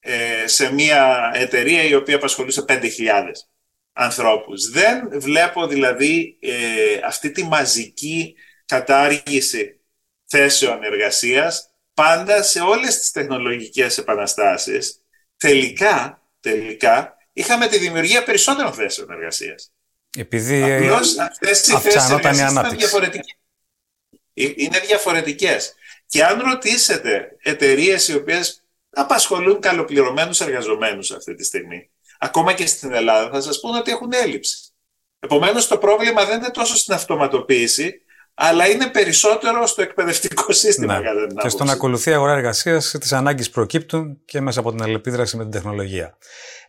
Ε, 0.00 0.46
σε 0.46 0.72
μια 0.72 1.30
εταιρεία 1.34 1.82
η 1.82 1.94
οποία 1.94 2.16
απασχολούσε 2.16 2.64
5.000 2.68 2.82
ανθρώπους. 3.92 4.70
Δεν 4.70 5.08
βλέπω 5.12 5.66
δηλαδή 5.66 6.38
ε, 6.40 6.52
αυτή 7.04 7.30
τη 7.30 7.44
μαζική 7.44 8.34
κατάργηση 8.64 9.80
θέσεων 10.24 10.82
εργασίας 10.82 11.70
πάντα 11.94 12.42
σε 12.42 12.60
όλες 12.60 12.98
τις 12.98 13.10
τεχνολογικές 13.10 13.98
επαναστάσεις 13.98 15.02
τελικά, 15.36 16.22
τελικά 16.40 17.17
είχαμε 17.38 17.66
τη 17.66 17.78
δημιουργία 17.78 18.24
περισσότερων 18.24 18.72
θέσεων 18.72 19.10
εργασίας. 19.10 19.72
Επειδή 20.16 20.72
Απλώς 20.72 21.18
αυτές 21.18 21.66
οι 21.66 21.76
θέσεις 21.76 22.10
εργασίας 22.10 22.50
ήταν 22.50 22.76
διαφορετικές. 22.76 23.36
Ε, 24.34 24.52
είναι 24.56 24.78
διαφορετικές. 24.78 25.74
Και 26.06 26.24
αν 26.24 26.40
ρωτήσετε 26.40 27.36
εταιρείες 27.42 28.08
οι 28.08 28.14
οποίες 28.14 28.62
απασχολούν 28.90 29.60
καλοπληρωμένους 29.60 30.40
εργαζομένους 30.40 31.10
αυτή 31.10 31.34
τη 31.34 31.44
στιγμή, 31.44 31.90
ακόμα 32.18 32.52
και 32.52 32.66
στην 32.66 32.92
Ελλάδα, 32.92 33.30
θα 33.30 33.40
σας 33.40 33.60
πούνε 33.60 33.78
ότι 33.78 33.90
έχουν 33.90 34.12
έλλειψη. 34.12 34.58
Επομένως, 35.18 35.66
το 35.66 35.78
πρόβλημα 35.78 36.24
δεν 36.24 36.38
είναι 36.38 36.50
τόσο 36.50 36.76
στην 36.76 36.94
αυτοματοποίηση, 36.94 38.02
αλλά 38.40 38.68
είναι 38.68 38.86
περισσότερο 38.86 39.66
στο 39.66 39.82
εκπαιδευτικό 39.82 40.52
σύστημα. 40.52 40.98
Ναι. 40.98 41.04
Κατά 41.04 41.26
την 41.26 41.36
και 41.36 41.48
στο 41.48 41.64
να 41.64 41.72
ακολουθεί 41.72 42.12
αγορά 42.12 42.32
εργασίας, 42.32 42.96
τις 43.00 43.12
ανάγκες 43.12 43.50
προκύπτουν 43.50 44.18
και 44.24 44.40
μέσα 44.40 44.60
από 44.60 44.70
την 44.70 44.82
αλληλεπίδραση 44.82 45.36
με 45.36 45.42
την 45.42 45.52
τεχνολογία. 45.52 46.16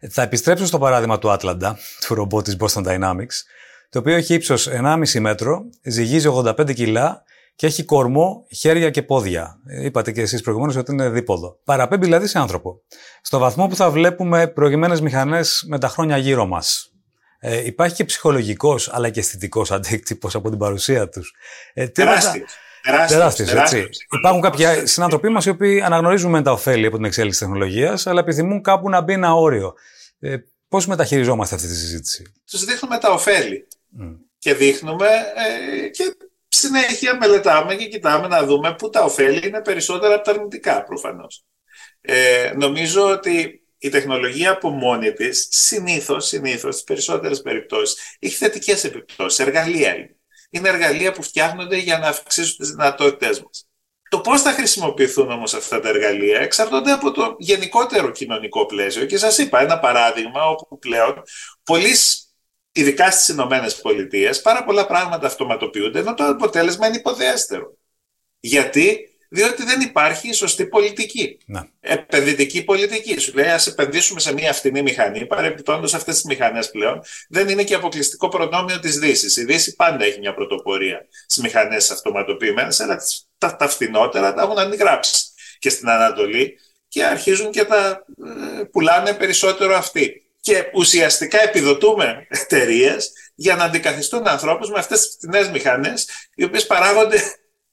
Θα 0.10 0.22
επιστρέψω 0.22 0.66
στο 0.66 0.80
παράδειγμα 0.80 1.20
του 1.20 1.32
Άτλαντα, 1.32 1.78
του 2.08 2.14
ρομπότ 2.14 2.44
της 2.44 2.58
Boston 2.60 2.84
Dynamics, 2.86 3.36
το 3.90 4.00
οποίο 4.00 4.16
έχει 4.16 4.34
ύψος 4.34 4.68
1,5 4.68 5.20
μέτρο, 5.20 5.62
ζυγίζει 5.84 6.28
85 6.28 6.74
κιλά 6.74 7.24
και 7.56 7.66
έχει 7.66 7.84
κορμό, 7.84 8.46
χέρια 8.56 8.90
και 8.90 9.04
πόδια. 9.04 9.60
Είπατε 9.84 10.12
και 10.12 10.22
εσείς 10.22 10.42
προηγουμένως 10.42 10.76
ότι 10.76 10.92
είναι 10.92 11.10
δίποδο. 11.10 11.60
Παραπέμπει 11.64 12.06
δηλαδή 12.06 12.28
σε 12.28 12.40
άνθρωπο. 12.40 12.82
Στο 13.22 13.40
βαθμό 13.40 13.68
που 13.68 13.76
θα 13.76 13.90
βλέπουμε 13.90 14.48
προηγμένε 14.48 15.02
μηχανές 15.02 15.66
με 15.68 15.80
τα 15.80 15.88
χρόνια 15.88 16.18
γύρω 16.18 16.46
μας. 16.46 16.94
Ε, 17.40 17.66
υπάρχει 17.66 17.96
και 17.96 18.06
ψυχολογικός 18.06 18.90
αλλά 18.94 19.10
και 19.10 19.20
αισθητικός 19.20 19.72
αντίκτυπος 19.72 20.36
από 20.36 20.50
την 20.50 20.58
παρουσία 20.58 21.10
τους. 21.10 21.34
Ε, 21.74 21.88
τεράστιος. 21.88 22.56
Τεράστιος, 23.08 23.54
έτσι. 23.54 23.90
Υπάρχουν 24.18 24.42
κάποιοι 24.42 24.86
συνανθρωποί 24.86 25.30
μας 25.30 25.46
οι 25.46 25.50
οποίοι 25.50 25.82
αναγνωρίζουν 25.82 26.44
τα 26.44 26.52
ωφέλη 26.52 26.86
από 26.86 26.96
την 26.96 27.06
εξέλιξη 27.06 27.40
τεχνολογίας, 27.40 28.08
αλλά 28.08 28.20
επιθυμούν 28.20 28.62
κάπου 28.62 28.90
να 28.90 29.02
μπει 29.02 29.14
ένα 29.14 29.34
όριο. 29.34 29.74
Ε, 30.20 30.38
Πώς 30.70 30.88
μεταχειριζόμαστε 30.88 31.56
αυτή 31.56 31.68
τη 31.68 31.76
συζήτηση, 31.76 32.34
Τους 32.50 32.66
δείχνουμε 32.66 32.98
τα 32.98 33.12
ωφέλη. 33.12 33.68
Και 34.38 34.54
δείχνουμε 34.54 35.08
ε, 35.86 35.88
και 35.88 36.16
συνέχεια 36.48 37.18
μελετάμε 37.18 37.76
και 37.76 37.86
κοιτάμε 37.86 38.28
να 38.28 38.46
δούμε 38.46 38.76
πού 38.76 38.90
τα 38.90 39.04
ωφέλη 39.04 39.48
είναι 39.48 39.62
περισσότερα 39.62 40.16
από 40.16 40.24
τα 40.24 40.32
αρνητικά 40.32 40.84
προφανώς. 40.84 41.46
Ε, 42.02 42.54
νομίζω 42.56 43.10
ότι 43.10 43.59
η 43.80 43.90
τεχνολογία 43.90 44.52
από 44.52 44.70
μόνη 44.70 45.14
της 45.14 45.48
συνήθως, 45.52 46.26
συνήθως, 46.26 46.74
στις 46.74 46.86
περισσότερες 46.86 47.42
περιπτώσεις, 47.42 48.16
έχει 48.20 48.36
θετικές 48.36 48.84
επιπτώσεις. 48.84 49.40
Εργαλεία 49.40 49.96
είναι. 49.96 50.16
Είναι 50.50 50.70
εργαλεία 50.70 51.12
που 51.12 51.24
φτιάχνονται 51.24 51.78
για 51.78 51.98
να 51.98 52.08
αυξήσουν 52.08 52.58
τις 52.58 52.70
δυνατότητές 52.70 53.42
μας. 53.42 53.68
Το 54.10 54.20
πώς 54.20 54.42
θα 54.42 54.52
χρησιμοποιηθούν 54.52 55.32
όμως 55.32 55.54
αυτά 55.54 55.80
τα 55.80 55.90
εργαλεία 55.90 56.40
εξαρτώνται 56.40 56.92
από 56.92 57.12
το 57.12 57.36
γενικότερο 57.40 58.12
κοινωνικό 58.12 58.66
πλαίσιο. 58.66 59.06
Και 59.06 59.18
σας 59.18 59.38
είπα 59.38 59.62
ένα 59.62 59.80
παράδειγμα 59.80 60.46
όπου 60.50 60.80
πλέον 60.80 61.22
πολλοί, 61.64 61.96
ειδικά 62.72 63.12
στις 63.12 63.28
Ηνωμένες 63.28 63.82
Πολιτείες, 63.82 64.42
πάρα 64.42 64.64
πολλά 64.64 64.86
πράγματα 64.86 65.28
αυτοματοποιούνται, 65.28 66.00
ενώ 66.00 66.14
το 66.14 66.26
αποτέλεσμα 66.26 66.88
είναι 66.88 66.98
υποδέστερο. 66.98 67.78
Γιατί 68.40 69.09
διότι 69.30 69.64
δεν 69.64 69.82
υπάρχει 69.82 70.34
σωστή 70.34 70.66
πολιτική. 70.66 71.38
Να. 71.46 71.68
Επενδυτική 71.80 72.64
πολιτική. 72.64 73.20
Σου 73.20 73.34
λέει, 73.34 73.48
ας 73.50 73.68
επενδύσουμε 73.68 74.20
σε 74.20 74.34
μια 74.34 74.54
φτηνή 74.54 74.82
μηχανή. 74.82 75.26
Παρεμπιπτόντως, 75.26 75.94
αυτές 75.94 76.16
τις 76.16 76.24
μηχανές 76.24 76.70
πλέον 76.70 77.02
δεν 77.30 77.50
είναι 77.50 77.64
και 77.64 77.76
αποκλειστικό 77.76 78.28
προνόμιο 78.28 78.80
της 78.80 79.00
Δύσης. 79.00 79.38
Η 79.38 79.44
Δύση 79.46 79.76
πάντα 79.76 80.06
έχει 80.06 80.20
μια 80.20 80.34
πρωτοπορία 80.34 81.08
στις 81.26 81.44
μηχανές 81.44 81.92
αυτοματοποιημένες, 81.92 82.80
αλλά 82.80 83.02
τα, 83.38 83.56
τα 83.56 83.68
φθηνότερα 83.68 84.34
τα 84.34 84.42
έχουν 84.42 84.60
αντιγράψει 84.60 85.24
και 85.60 85.70
στην 85.70 85.90
Ανατολή 85.90 86.60
και 86.88 87.04
αρχίζουν 87.04 87.52
και 87.52 87.66
τα 87.66 88.06
ε, 88.60 88.64
πουλάνε 88.64 89.14
περισσότερο 89.14 89.76
αυτοί. 89.76 90.24
Και 90.42 90.70
ουσιαστικά 90.74 91.42
επιδοτούμε 91.42 92.28
εταιρείες 92.30 93.12
για 93.36 93.56
να 93.56 93.64
αντικαθιστούν 93.64 94.28
ανθρώπους 94.28 94.70
με 94.70 94.80
αυτές 94.80 95.00
τις 95.00 95.16
φθηνέ 95.16 95.50
μηχανές, 95.52 96.10
οι 96.36 96.44
οποίες 96.44 96.66
παράγονται 96.66 97.22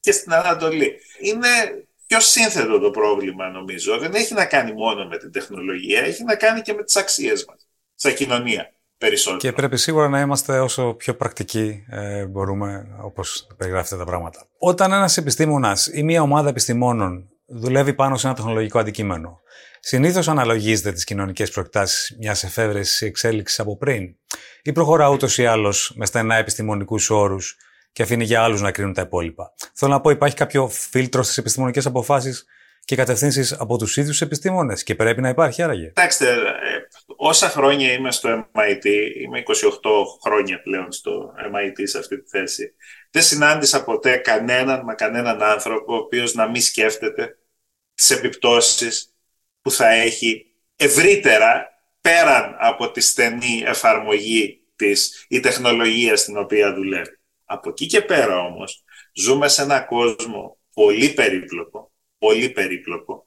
και 0.07 0.13
στην 0.13 0.33
Ανατολή. 0.33 0.93
Είναι 1.21 1.49
πιο 2.07 2.21
σύνθετο 2.21 2.79
το 2.79 2.91
πρόβλημα 2.91 3.49
νομίζω. 3.49 3.99
Δεν 3.99 4.15
έχει 4.15 4.35
να 4.35 4.45
κάνει 4.45 4.73
μόνο 4.73 5.07
με 5.07 5.19
την 5.19 5.33
τεχνολογία, 5.33 6.01
έχει 6.01 6.25
να 6.25 6.35
κάνει 6.37 6.61
και 6.61 6.73
με 6.73 6.83
τις 6.83 6.97
αξίες 6.97 7.45
μας, 7.49 7.69
σαν 7.95 8.15
κοινωνία. 8.15 8.71
Περισσότερο. 8.99 9.39
Και 9.39 9.53
πρέπει 9.53 9.77
σίγουρα 9.77 10.09
να 10.09 10.21
είμαστε 10.21 10.59
όσο 10.61 10.95
πιο 10.95 11.15
πρακτικοί 11.17 11.85
ε, 11.91 12.25
μπορούμε, 12.27 12.87
όπως 13.03 13.47
περιγράφετε 13.57 13.97
τα 13.97 14.05
πράγματα. 14.05 14.47
Όταν 14.59 14.93
ένας 14.93 15.17
επιστήμονας 15.17 15.87
ή 15.93 16.03
μια 16.03 16.23
ομάδα 16.23 16.49
επιστημόνων 16.49 17.29
δουλεύει 17.47 17.95
πάνω 17.95 18.17
σε 18.17 18.27
ένα 18.27 18.37
τεχνολογικό 18.37 18.79
αντικείμενο, 18.79 19.41
συνήθως 19.81 20.29
αναλογίζεται 20.29 20.93
τις 20.93 21.05
κοινωνικές 21.05 21.51
προεκτάσεις 21.51 22.17
μιας 22.19 22.45
εφεύρεσης 22.45 23.01
εξέλιξης 23.01 23.61
από 23.61 23.77
πριν, 23.77 24.17
ή 24.63 24.73
προχωρά 24.73 25.09
ούτως 25.09 25.39
ή 25.39 25.47
άλλως 25.47 25.93
με 25.97 26.07
στενά 26.07 26.37
επιστημονικούς 26.37 27.11
όρους 27.11 27.57
και 27.97 28.03
αφήνει 28.03 28.25
για 28.25 28.43
άλλους 28.43 28.61
να 28.61 28.71
κρίνουν 28.71 28.93
τα 28.93 29.03
υπόλοιπα. 29.03 29.55
Θέλω 29.75 29.93
να 29.93 30.01
πω, 30.01 30.11
υπάρχει 30.11 30.37
κάποιο 30.37 30.69
φίλτρο 30.69 31.23
στις 31.23 31.39
επιστημονικές 31.39 31.87
αποφάσεις 31.87 32.45
και 32.85 32.97
κατευθύνσεις 32.97 33.53
από 33.53 33.79
τους 33.79 33.97
ίδιους 33.97 34.21
επιστήμονες 34.21 34.83
και 34.83 34.95
πρέπει 34.95 35.21
να 35.21 35.29
υπάρχει 35.29 35.63
άραγε. 35.63 35.87
Κοιτάξτε, 35.87 36.31
ε, 36.31 36.37
όσα 37.17 37.49
χρόνια 37.49 37.93
είμαι 37.93 38.13
στο 38.13 38.49
MIT, 38.55 38.85
είμαι 39.23 39.39
28 39.39 39.51
χρόνια 40.25 40.63
πλέον 40.63 40.93
στο 40.93 41.35
MIT 41.37 41.83
σε 41.83 41.99
αυτή 41.99 42.23
τη 42.23 42.29
θέση, 42.29 42.75
δεν 43.11 43.23
συνάντησα 43.23 43.85
ποτέ 43.85 44.17
κανέναν 44.17 44.83
μα 44.85 44.95
κανέναν 44.95 45.43
άνθρωπο 45.43 45.95
ο 45.95 45.97
οποίος 45.97 46.35
να 46.35 46.49
μην 46.49 46.61
σκέφτεται 46.61 47.39
τις 47.95 48.11
επιπτώσεις 48.11 49.15
που 49.63 49.71
θα 49.71 49.89
έχει 49.89 50.47
ευρύτερα 50.77 51.67
πέραν 52.01 52.57
από 52.59 52.91
τη 52.91 53.01
στενή 53.01 53.63
εφαρμογή 53.67 54.61
της 54.77 55.27
η 55.29 55.41
τεχνολογίας 55.41 56.21
στην 56.21 56.39
οποία 56.39 56.75
δουλεύει. 56.75 57.16
Από 57.47 57.69
εκεί 57.69 57.87
και 57.87 58.03
πέρα 58.03 58.39
όμως 58.39 58.85
ζούμε 59.13 59.49
σε 59.49 59.63
ένα 59.63 59.81
κόσμο 59.81 60.59
πολύ 60.75 61.09
περίπλοκο, 61.13 61.93
πολύ 62.19 62.51
περίπλοκο 62.51 63.27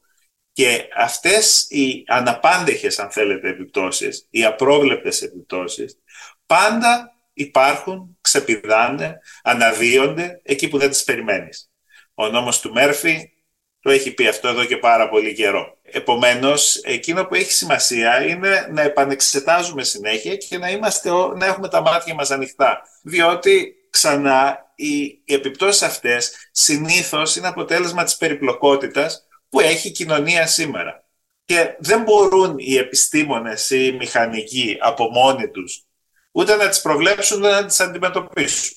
Και 0.52 0.88
αυτές 0.96 1.66
οι 1.70 2.04
αναπάντεχες, 2.06 2.98
αν 2.98 3.10
θέλετε, 3.10 3.48
επιπτώσεις, 3.48 4.26
οι 4.30 4.44
απρόβλεπτες 4.44 5.22
επιπτώσεις, 5.22 5.98
πάντα 6.46 7.14
υπάρχουν, 7.32 8.18
ξεπηδάνε, 8.20 9.18
αναδύονται 9.42 10.40
εκεί 10.42 10.68
που 10.68 10.78
δεν 10.78 10.90
τις 10.90 11.04
περιμένεις. 11.04 11.70
Ο 12.14 12.28
νόμος 12.28 12.60
του 12.60 12.72
Μέρφυ 12.72 13.32
το 13.80 13.90
έχει 13.90 14.14
πει 14.14 14.26
αυτό 14.26 14.48
εδώ 14.48 14.64
και 14.64 14.76
πάρα 14.76 15.08
πολύ 15.08 15.34
καιρό. 15.34 15.78
Επομένως, 15.82 16.76
εκείνο 16.76 17.24
που 17.26 17.34
έχει 17.34 17.52
σημασία 17.52 18.24
είναι 18.26 18.68
να 18.70 18.82
επανεξετάζουμε 18.82 19.84
συνέχεια 19.84 20.36
και 20.36 20.58
να, 20.58 20.70
είμαστε, 20.70 21.10
να 21.36 21.46
έχουμε 21.46 21.68
τα 21.68 21.80
μάτια 21.80 22.14
μας 22.14 22.30
ανοιχτά. 22.30 22.82
Διότι, 23.02 23.74
ξανά, 23.90 24.72
οι, 24.74 25.02
οι 25.04 25.34
επιπτώσεις 25.34 25.82
αυτές 25.82 26.48
συνήθως 26.50 27.36
είναι 27.36 27.48
αποτέλεσμα 27.48 28.04
της 28.04 28.16
περιπλοκότητας 28.16 29.26
που 29.48 29.60
έχει 29.60 29.88
η 29.88 29.92
κοινωνία 29.92 30.46
σήμερα. 30.46 31.04
Και 31.44 31.76
δεν 31.78 32.02
μπορούν 32.02 32.54
οι 32.58 32.76
επιστήμονες 32.76 33.70
ή 33.70 33.86
οι 33.86 33.96
μηχανικοί 33.96 34.76
από 34.80 35.10
μόνοι 35.10 35.50
τους 35.50 35.84
ούτε 36.32 36.56
να 36.56 36.68
τις 36.68 36.80
προβλέψουν, 36.80 37.38
ούτε 37.38 37.50
να 37.50 37.66
τις 37.66 37.80
αντιμετωπίσουν. 37.80 38.76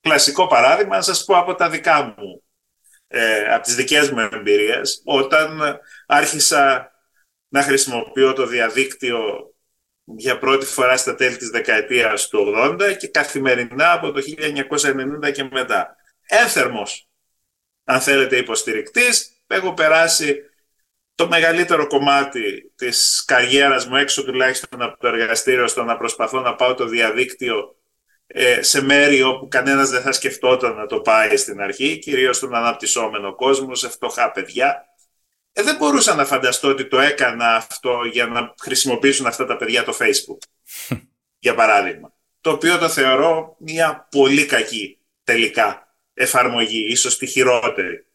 Κλασικό 0.00 0.46
παράδειγμα, 0.46 0.96
να 0.96 1.02
σας 1.02 1.24
πω 1.24 1.36
από 1.36 1.54
τα 1.54 1.70
δικά 1.70 2.02
μου, 2.04 2.42
ε, 3.06 3.54
από 3.54 3.64
τις 3.64 3.74
δικές 3.74 4.10
μου 4.10 4.28
εμπειρίες, 4.32 5.02
όταν 5.04 5.80
άρχισα 6.06 6.92
να 7.48 7.62
χρησιμοποιώ 7.62 8.32
το 8.32 8.46
διαδίκτυο 8.46 9.53
για 10.04 10.38
πρώτη 10.38 10.66
φορά 10.66 10.96
στα 10.96 11.14
τέλη 11.14 11.36
της 11.36 11.48
δεκαετίας 11.48 12.28
του 12.28 12.54
80 12.56 12.96
και 12.98 13.08
καθημερινά 13.08 13.92
από 13.92 14.12
το 14.12 14.20
1990 14.20 15.32
και 15.32 15.48
μετά. 15.50 15.96
Ένθερμος, 16.26 17.08
αν 17.84 18.00
θέλετε, 18.00 18.36
υποστηρικτής. 18.36 19.28
Έχω 19.46 19.74
περάσει 19.74 20.40
το 21.14 21.28
μεγαλύτερο 21.28 21.86
κομμάτι 21.86 22.72
της 22.74 23.24
καριέρας 23.26 23.86
μου 23.86 23.96
έξω 23.96 24.24
τουλάχιστον 24.24 24.82
από 24.82 24.98
το 24.98 25.08
εργαστήριο 25.08 25.66
στο 25.66 25.84
να 25.84 25.96
προσπαθώ 25.96 26.40
να 26.40 26.54
πάω 26.54 26.74
το 26.74 26.86
διαδίκτυο 26.86 27.76
ε, 28.26 28.62
σε 28.62 28.82
μέρη 28.82 29.22
όπου 29.22 29.48
κανένας 29.48 29.90
δεν 29.90 30.02
θα 30.02 30.12
σκεφτόταν 30.12 30.74
να 30.74 30.86
το 30.86 31.00
πάει 31.00 31.36
στην 31.36 31.60
αρχή, 31.60 31.98
κυρίως 31.98 32.36
στον 32.36 32.54
αναπτυσσόμενο 32.54 33.34
κόσμο, 33.34 33.74
σε 33.74 33.88
φτωχά 33.88 34.30
παιδιά. 34.30 34.93
Ε, 35.56 35.62
δεν 35.62 35.76
μπορούσα 35.76 36.14
να 36.14 36.24
φανταστώ 36.24 36.68
ότι 36.68 36.88
το 36.88 37.00
έκανα 37.00 37.54
αυτό 37.54 38.00
για 38.12 38.26
να 38.26 38.54
χρησιμοποιήσουν 38.62 39.26
αυτά 39.26 39.46
τα 39.46 39.56
παιδιά 39.56 39.84
το 39.84 39.96
Facebook, 40.00 40.38
για 41.38 41.54
παράδειγμα. 41.54 42.12
Το 42.40 42.50
οποίο 42.50 42.78
το 42.78 42.88
θεωρώ 42.88 43.56
μια 43.58 44.08
πολύ 44.10 44.46
κακή 44.46 44.98
τελικά 45.24 45.94
εφαρμογή, 46.14 46.86
ίσως 46.90 47.18
τη 47.18 47.26
χειρότερη 47.26 48.06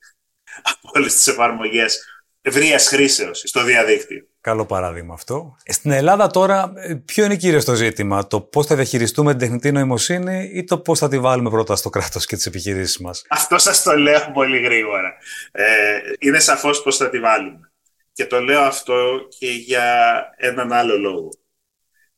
από 0.62 0.91
όλες 0.93 1.13
τις 1.13 1.27
εφαρμογές 1.27 2.19
ευρείας 2.41 2.88
χρήσεως 2.88 3.43
στο 3.46 3.63
διαδίκτυο. 3.63 4.27
Καλό 4.41 4.65
παράδειγμα 4.65 5.13
αυτό. 5.13 5.58
Στην 5.65 5.91
Ελλάδα 5.91 6.27
τώρα, 6.27 6.74
ποιο 7.05 7.25
είναι 7.25 7.36
κυρίω 7.36 7.63
το 7.63 7.74
ζήτημα, 7.74 8.27
το 8.27 8.41
πώς 8.41 8.65
θα 8.65 8.75
διαχειριστούμε 8.75 9.31
την 9.31 9.39
τεχνητή 9.39 9.72
νοημοσύνη 9.72 10.51
ή 10.53 10.63
το 10.63 10.79
πώς 10.79 11.00
θα 11.00 11.08
τη 11.08 11.19
βάλουμε 11.19 11.50
πρώτα 11.50 11.75
στο 11.75 11.89
κράτος 11.89 12.25
και 12.25 12.36
τις 12.36 12.46
επιχειρήσεις 12.46 12.98
μας; 12.98 13.25
Αυτό 13.29 13.58
σας 13.58 13.84
το 13.84 13.98
λέω 13.98 14.31
πολύ 14.34 14.60
γρήγορα. 14.60 15.13
Ε, 15.51 16.00
είναι 16.19 16.39
σαφώς 16.39 16.81
πώς 16.84 16.98
θα 16.98 17.10
τη 17.10 17.19
βάλουμε. 17.19 17.72
Και 18.13 18.25
το 18.25 18.41
λέω 18.41 18.62
αυτό 18.62 19.27
και 19.38 19.48
για 19.51 20.19
έναν 20.38 20.72
άλλο 20.72 20.98
λόγο. 20.98 21.29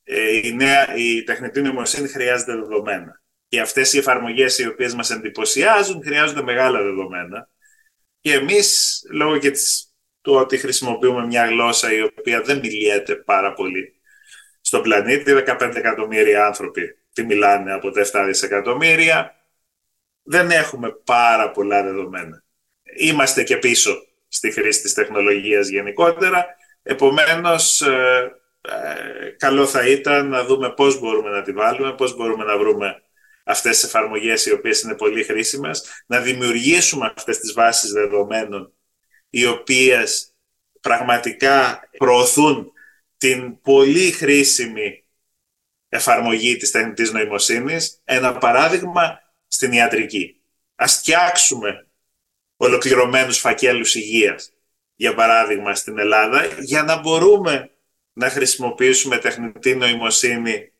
Ε, 0.03 0.47
η, 0.47 0.53
νέα, 0.53 0.95
η 0.95 1.23
τεχνητή 1.23 1.61
νοημοσύνη 1.61 2.07
χρειάζεται 2.07 2.55
δεδομένα. 2.55 3.21
Και 3.47 3.61
αυτές 3.61 3.93
οι 3.93 3.97
εφαρμογές 3.97 4.57
οι 4.57 4.67
οποίες 4.67 4.93
μας 4.93 5.09
εντυπωσιάζουν 5.09 6.01
χρειάζονται 6.03 6.41
μεγάλα 6.41 6.81
δεδομένα. 6.81 7.49
Και 8.21 8.33
εμείς, 8.33 9.01
λόγω 9.11 9.37
και 9.37 9.51
της 9.51 9.90
του 10.21 10.33
ότι 10.33 10.57
χρησιμοποιούμε 10.57 11.25
μια 11.25 11.45
γλώσσα 11.45 11.93
η 11.93 12.01
οποία 12.01 12.41
δεν 12.41 12.59
μιλιέται 12.59 13.15
πάρα 13.15 13.53
πολύ 13.53 13.93
στον 14.61 14.81
πλανήτη. 14.81 15.33
15 15.47 15.75
εκατομμύρια 15.75 16.45
άνθρωποι 16.45 16.95
τη 17.13 17.23
μιλάνε 17.23 17.73
από 17.73 17.91
τα 17.91 18.05
7 18.11 18.23
δισεκατομμύρια. 18.25 19.35
Δεν 20.23 20.51
έχουμε 20.51 20.89
πάρα 21.05 21.51
πολλά 21.51 21.83
δεδομένα. 21.83 22.43
Είμαστε 22.97 23.43
και 23.43 23.57
πίσω 23.57 23.95
στη 24.27 24.51
χρήση 24.51 24.81
της 24.81 24.93
τεχνολογίας 24.93 25.67
γενικότερα. 25.67 26.45
Επομένως, 26.83 27.81
ε, 27.81 28.31
ε, 28.61 29.29
καλό 29.37 29.65
θα 29.65 29.87
ήταν 29.87 30.29
να 30.29 30.43
δούμε 30.43 30.73
πώς 30.73 30.99
μπορούμε 30.99 31.29
να 31.29 31.41
τη 31.41 31.51
βάλουμε, 31.51 31.93
πώς 31.93 32.15
μπορούμε 32.15 32.43
να 32.43 32.57
βρούμε 32.57 33.01
αυτές 33.43 33.79
τις 33.79 33.83
εφαρμογές 33.83 34.45
οι 34.45 34.53
οποίες 34.53 34.81
είναι 34.81 34.95
πολύ 34.95 35.23
χρήσιμες, 35.23 36.03
να 36.05 36.19
δημιουργήσουμε 36.19 37.13
αυτές 37.15 37.39
τις 37.39 37.53
βάσεις 37.53 37.91
δεδομένων 37.91 38.73
οι 39.33 39.45
οποίες 39.45 40.33
πραγματικά 40.81 41.89
προωθούν 41.97 42.71
την 43.17 43.61
πολύ 43.61 44.11
χρήσιμη 44.11 45.03
εφαρμογή 45.89 46.57
της 46.57 46.71
τεχνητής 46.71 47.11
νοημοσύνης. 47.11 48.01
Ένα 48.03 48.37
παράδειγμα 48.37 49.19
στην 49.47 49.71
ιατρική. 49.71 50.41
Ας 50.75 50.97
φτιάξουμε 50.97 51.87
ολοκληρωμένους 52.57 53.37
φακέλους 53.37 53.95
υγείας, 53.95 54.51
για 54.95 55.13
παράδειγμα 55.13 55.75
στην 55.75 55.99
Ελλάδα, 55.99 56.45
για 56.59 56.83
να 56.83 56.99
μπορούμε 56.99 57.71
να 58.13 58.29
χρησιμοποιήσουμε 58.29 59.17
τεχνητή 59.17 59.75
νοημοσύνη 59.75 60.71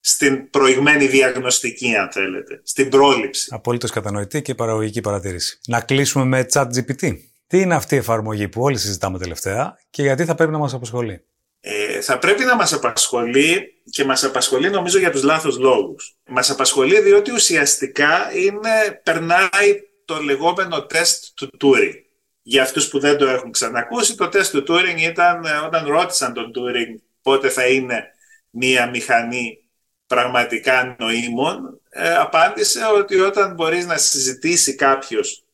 στην 0.00 0.50
προηγμένη 0.50 1.06
διαγνωστική, 1.06 1.96
αν 1.96 2.10
θέλετε, 2.12 2.60
στην 2.64 2.88
πρόληψη. 2.88 3.48
Απόλυτος 3.52 3.90
κατανοητή 3.90 4.42
και 4.42 4.54
παραγωγική 4.54 5.00
παρατήρηση. 5.00 5.58
Να 5.66 5.80
κλείσουμε 5.80 6.24
με 6.24 6.46
chat 6.52 6.66
GPT. 6.66 7.29
Τι 7.50 7.60
είναι 7.60 7.74
αυτή 7.74 7.94
η 7.94 7.98
εφαρμογή 7.98 8.48
που 8.48 8.62
όλοι 8.62 8.78
συζητάμε 8.78 9.18
τελευταία 9.18 9.78
και 9.90 10.02
γιατί 10.02 10.24
θα 10.24 10.34
πρέπει 10.34 10.52
να 10.52 10.58
μας 10.58 10.74
απασχολεί; 10.74 11.24
Ε, 11.60 12.00
θα 12.00 12.18
πρέπει 12.18 12.44
να 12.44 12.56
μας 12.56 12.72
απασχολεί 12.72 13.74
και 13.90 14.04
μας 14.04 14.24
απασχολεί 14.24 14.70
νομίζω 14.70 14.98
για 14.98 15.10
τους 15.10 15.22
λάθος 15.22 15.58
λόγους. 15.58 16.16
Μας 16.26 16.50
απασχολεί 16.50 17.00
διότι 17.00 17.32
ουσιαστικά 17.32 18.32
είναι, 18.34 19.00
περνάει 19.02 19.80
το 20.04 20.22
λεγόμενο 20.22 20.86
τεστ 20.86 21.24
του 21.34 21.50
Turing. 21.60 21.94
Για 22.42 22.62
αυτούς 22.62 22.88
που 22.88 22.98
δεν 22.98 23.16
το 23.18 23.28
έχουν 23.28 23.50
ξανακούσει, 23.50 24.16
το 24.16 24.28
τεστ 24.28 24.56
του 24.56 24.64
Turing 24.68 25.00
ήταν 25.00 25.44
ε, 25.44 25.50
όταν 25.66 25.86
ρώτησαν 25.86 26.32
τον 26.32 26.52
Turing 26.54 27.00
πότε 27.22 27.48
θα 27.48 27.66
είναι 27.66 28.04
μία 28.50 28.88
μηχανή 28.88 29.64
πραγματικά 30.06 30.96
νοήμων, 30.98 31.80
ε, 31.90 32.14
απάντησε 32.14 32.80
ότι 32.98 33.20
όταν 33.20 33.54
μπορείς 33.54 33.86
να 33.86 33.96
συζητήσει 33.96 34.74
κάποιος 34.74 35.44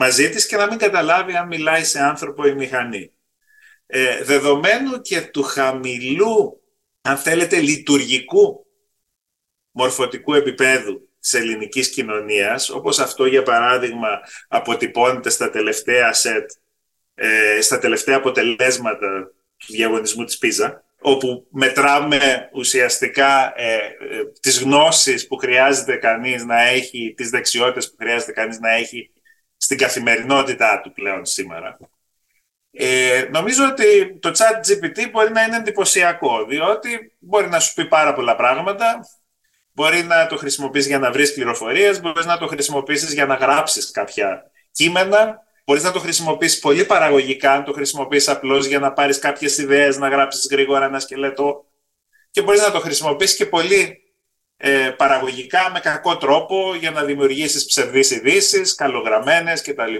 μαζί 0.00 0.30
της 0.30 0.46
και 0.46 0.56
να 0.56 0.66
μην 0.66 0.78
καταλάβει 0.78 1.36
αν 1.36 1.46
μιλάει 1.46 1.84
σε 1.84 2.00
άνθρωπο 2.00 2.46
ή 2.46 2.54
μηχανή. 2.54 3.12
Ε, 3.86 4.24
δεδομένου 4.24 5.00
και 5.00 5.20
του 5.20 5.42
χαμηλού, 5.42 6.62
αν 7.00 7.16
θέλετε, 7.16 7.60
λειτουργικού 7.60 8.66
μορφωτικού 9.70 10.34
επίπεδου 10.34 11.08
της 11.20 11.34
ελληνικής 11.34 11.90
κοινωνίας, 11.90 12.70
όπως 12.70 12.98
αυτό 12.98 13.26
για 13.26 13.42
παράδειγμα 13.42 14.08
αποτυπώνεται 14.48 15.30
στα 15.30 15.50
τελευταία 15.50 16.12
σετ, 16.12 16.50
ε, 17.14 17.60
στα 17.60 17.78
τελευταία 17.78 18.16
αποτελέσματα 18.16 19.32
του 19.56 19.72
διαγωνισμού 19.72 20.24
της 20.24 20.38
Πίζα, 20.38 20.84
όπου 21.00 21.46
μετράμε 21.50 22.48
ουσιαστικά 22.52 23.52
ε, 23.56 23.74
ε, 23.74 23.90
τις 24.40 24.60
γνώσεις 24.60 25.26
που 25.26 25.36
χρειάζεται 25.36 25.96
κανείς 25.96 26.44
να 26.44 26.60
έχει, 26.60 27.14
τις 27.16 27.30
δεξιότητες 27.30 27.90
που 27.90 27.96
χρειάζεται 27.98 28.32
κανείς 28.32 28.58
να 28.58 28.70
έχει 28.70 29.10
στην 29.58 29.78
καθημερινότητά 29.78 30.80
του 30.80 30.92
πλέον 30.92 31.24
σήμερα. 31.24 31.78
Ε, 32.70 33.28
νομίζω 33.30 33.64
ότι 33.64 34.18
το 34.18 34.28
chat 34.28 34.70
GPT 34.70 35.10
μπορεί 35.10 35.32
να 35.32 35.42
είναι 35.42 35.56
εντυπωσιακό, 35.56 36.44
διότι 36.44 37.16
μπορεί 37.18 37.48
να 37.48 37.58
σου 37.60 37.74
πει 37.74 37.84
πάρα 37.84 38.14
πολλά 38.14 38.36
πράγματα, 38.36 39.08
μπορεί 39.72 40.02
να 40.02 40.26
το 40.26 40.36
χρησιμοποιήσεις 40.36 40.88
για 40.88 40.98
να 40.98 41.12
βρεις 41.12 41.34
πληροφορίες, 41.34 42.00
μπορείς 42.00 42.26
να 42.26 42.38
το 42.38 42.46
χρησιμοποιήσεις 42.46 43.12
για 43.12 43.26
να 43.26 43.34
γράψεις 43.34 43.90
κάποια 43.90 44.50
κείμενα, 44.72 45.42
μπορείς 45.64 45.82
να 45.82 45.92
το 45.92 45.98
χρησιμοποιήσεις 45.98 46.58
πολύ 46.58 46.84
παραγωγικά, 46.84 47.52
αν 47.52 47.64
το 47.64 47.72
χρησιμοποιήσεις 47.72 48.28
απλώς 48.28 48.66
για 48.66 48.78
να 48.78 48.92
πάρεις 48.92 49.18
κάποιες 49.18 49.58
ιδέες, 49.58 49.98
να 49.98 50.08
γράψεις 50.08 50.48
γρήγορα 50.50 50.84
ένα 50.84 51.00
σκελετό 51.00 51.64
και 52.30 52.42
μπορείς 52.42 52.60
να 52.60 52.70
το 52.70 52.80
χρησιμοποιήσεις 52.80 53.36
και 53.36 53.46
πολύ 53.46 54.07
ε, 54.60 54.90
παραγωγικά 54.96 55.70
με 55.72 55.80
κακό 55.80 56.16
τρόπο 56.16 56.74
για 56.74 56.90
να 56.90 57.04
δημιουργήσεις 57.04 57.64
ψευδείς 57.64 58.10
ειδήσεις, 58.10 58.74
καλογραμμένες 58.74 59.62
κτλ. 59.62 59.94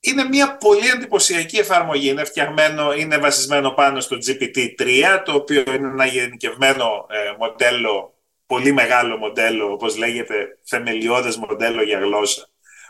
Είναι 0.00 0.24
μια 0.24 0.56
πολύ 0.56 0.88
εντυπωσιακή 0.88 1.56
εφαρμογή. 1.58 2.08
Είναι, 2.08 2.24
φτιαγμένο, 2.24 2.92
είναι 2.92 3.18
βασισμένο 3.18 3.70
πάνω 3.70 4.00
στο 4.00 4.16
GPT-3, 4.16 5.22
το 5.24 5.32
οποίο 5.34 5.60
είναι 5.66 5.88
ένα 5.88 6.06
γενικευμένο 6.06 7.06
ε, 7.10 7.36
μοντέλο, 7.38 8.14
πολύ 8.46 8.72
μεγάλο 8.72 9.16
μοντέλο, 9.16 9.72
όπως 9.72 9.96
λέγεται, 9.96 10.58
θεμελιώδες 10.64 11.36
μοντέλο 11.36 11.82
για 11.82 11.98
γλώσσα, 11.98 12.48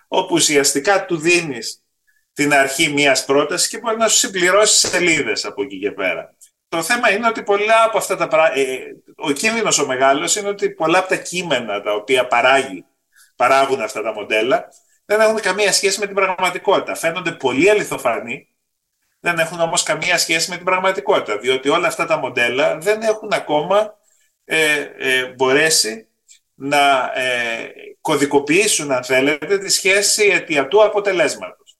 όπου 0.09 0.35
ουσιαστικά 0.35 1.05
του 1.05 1.17
δίνεις 1.17 1.83
την 2.33 2.55
αρχή 2.55 2.89
μιας 2.89 3.25
πρότασης 3.25 3.69
και 3.69 3.79
μπορεί 3.79 3.97
να 3.97 4.09
σου 4.09 4.17
συμπληρώσει 4.19 4.89
σελίδες 4.89 5.45
από 5.45 5.63
εκεί 5.63 5.79
και 5.79 5.91
πέρα. 5.91 6.37
Το 6.73 6.83
θέμα 6.83 7.13
είναι 7.13 7.27
ότι 7.27 7.43
πολλά 7.43 7.85
από 7.85 7.99
αυτά 7.99 8.17
τα 8.17 8.29
πράγματα, 8.29 8.61
ε, 8.61 8.79
ο 9.17 9.31
κίνδυνος 9.31 9.79
ο 9.79 9.87
μεγάλος 9.87 10.37
είναι 10.37 10.49
ότι 10.49 10.71
πολλά 10.71 10.99
από 10.99 11.09
τα 11.09 11.17
κείμενα 11.17 11.83
τα 11.83 11.95
οποία 11.95 12.27
παράγει, 12.27 12.85
παράγουν 13.37 13.81
αυτά 13.81 14.03
τα 14.03 14.13
μοντέλα 14.13 14.69
δεν 15.05 15.21
έχουν 15.21 15.41
καμία 15.41 15.73
σχέση 15.73 16.01
με 16.01 16.07
την 16.07 16.15
πραγματικότητα. 16.15 16.95
Φαίνονται 16.95 17.33
πολύ 17.33 17.71
αληθοφανή, 17.71 18.49
δεν 19.21 19.39
έχουν 19.39 19.61
όμως 19.61 19.83
καμία 19.83 20.19
σχέση 20.19 20.51
με 20.51 20.57
την 20.57 20.65
πραγματικότητα, 20.65 21.39
διότι 21.39 21.69
όλα 21.69 21.87
αυτά 21.87 22.07
τα 22.07 22.17
μοντέλα 22.17 22.79
δεν 22.79 23.03
έχουν 23.03 23.33
ακόμα 23.33 23.95
ε, 24.45 24.87
ε, 24.99 25.27
μπορέσει 25.27 26.09
να 26.55 27.13
ε, 27.15 27.73
κωδικοποιήσουν, 28.01 28.93
αν 28.93 29.05
θέλετε, 29.05 29.59
τη 29.59 29.69
σχέση 29.71 30.25
αιτιατού 30.25 30.85
αποτελέσματος. 30.85 31.77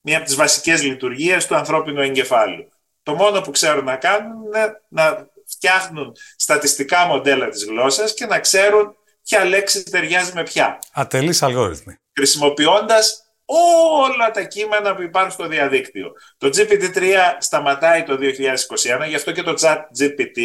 Μία 0.00 0.16
από 0.16 0.26
τις 0.26 0.34
βασικές 0.36 0.82
λειτουργίες 0.82 1.46
του 1.46 1.54
ανθρώπινου 1.54 2.00
εγκεφάλου. 2.00 2.68
Το 3.10 3.16
μόνο 3.16 3.40
που 3.40 3.50
ξέρουν 3.50 3.84
να 3.84 3.96
κάνουν 3.96 4.44
είναι 4.44 4.80
να 4.88 5.28
φτιάχνουν 5.46 6.16
στατιστικά 6.36 7.06
μοντέλα 7.06 7.48
της 7.48 7.64
γλώσσας 7.64 8.14
και 8.14 8.26
να 8.26 8.38
ξέρουν 8.40 8.96
ποια 9.24 9.44
λέξη 9.44 9.82
ταιριάζει 9.82 10.32
με 10.34 10.42
ποια. 10.42 10.78
Ατελείς 10.92 11.42
αλγόριθμοι. 11.42 11.94
Χρησιμοποιώντας 12.16 13.22
όλα 13.44 14.30
τα 14.30 14.42
κείμενα 14.42 14.94
που 14.94 15.02
υπάρχουν 15.02 15.32
στο 15.32 15.46
διαδίκτυο. 15.46 16.12
Το 16.38 16.46
GPT-3 16.46 17.14
σταματάει 17.38 18.02
το 18.02 18.18
2021, 18.20 19.08
γι' 19.08 19.14
αυτό 19.14 19.32
και 19.32 19.42
το 19.42 19.54
chat 19.60 19.76
GPT 19.76 20.38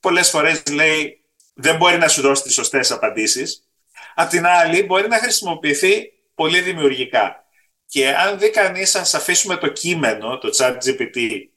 πολλές 0.00 0.30
φορές 0.30 0.62
λέει 0.72 1.24
δεν 1.54 1.76
μπορεί 1.76 1.98
να 1.98 2.08
σου 2.08 2.20
δώσει 2.20 2.42
τις 2.42 2.54
σωστές 2.54 2.90
απαντήσεις. 2.90 3.68
Απ' 4.14 4.28
την 4.28 4.46
άλλη 4.46 4.82
μπορεί 4.82 5.08
να 5.08 5.18
χρησιμοποιηθεί 5.18 6.12
πολύ 6.34 6.60
δημιουργικά. 6.60 7.44
Και 7.86 8.08
αν 8.08 8.38
δει 8.38 8.50
κανείς, 8.50 8.94
αν 8.94 9.02
αφήσουμε 9.02 9.56
το 9.56 9.68
κείμενο, 9.68 10.38
το 10.38 10.48
chat 10.56 10.72
GPT, 10.72 11.48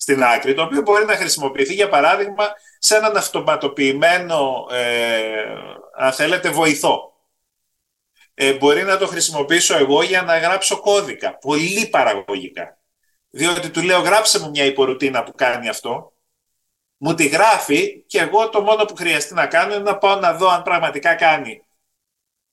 στην 0.00 0.24
άκρη, 0.24 0.54
το 0.54 0.62
οποίο 0.62 0.80
μπορεί 0.80 1.04
να 1.04 1.16
χρησιμοποιηθεί, 1.16 1.74
για 1.74 1.88
παράδειγμα, 1.88 2.48
σε 2.78 2.96
έναν 2.96 3.16
αυτοματοποιημένο, 3.16 4.66
ε, 4.70 5.44
αν 5.96 6.12
θέλετε, 6.12 6.50
βοηθό. 6.50 7.12
Ε, 8.34 8.52
μπορεί 8.52 8.82
να 8.82 8.96
το 8.96 9.06
χρησιμοποιήσω 9.06 9.76
εγώ 9.76 10.02
για 10.02 10.22
να 10.22 10.38
γράψω 10.38 10.80
κώδικα, 10.80 11.38
πολύ 11.38 11.88
παραγωγικά. 11.88 12.78
Διότι 13.30 13.70
του 13.70 13.82
λέω 13.82 14.00
γράψε 14.00 14.40
μου 14.40 14.50
μια 14.50 14.64
υπορουτίνα 14.64 15.22
που 15.22 15.32
κάνει 15.34 15.68
αυτό, 15.68 16.12
μου 16.96 17.14
τη 17.14 17.26
γράφει 17.26 18.04
και 18.06 18.18
εγώ 18.18 18.48
το 18.48 18.60
μόνο 18.60 18.84
που 18.84 18.94
χρειαστεί 18.94 19.34
να 19.34 19.46
κάνω 19.46 19.74
είναι 19.74 19.82
να 19.82 19.98
πάω 19.98 20.16
να 20.16 20.32
δω 20.32 20.48
αν 20.48 20.62
πραγματικά 20.62 21.14
κάνει 21.14 21.62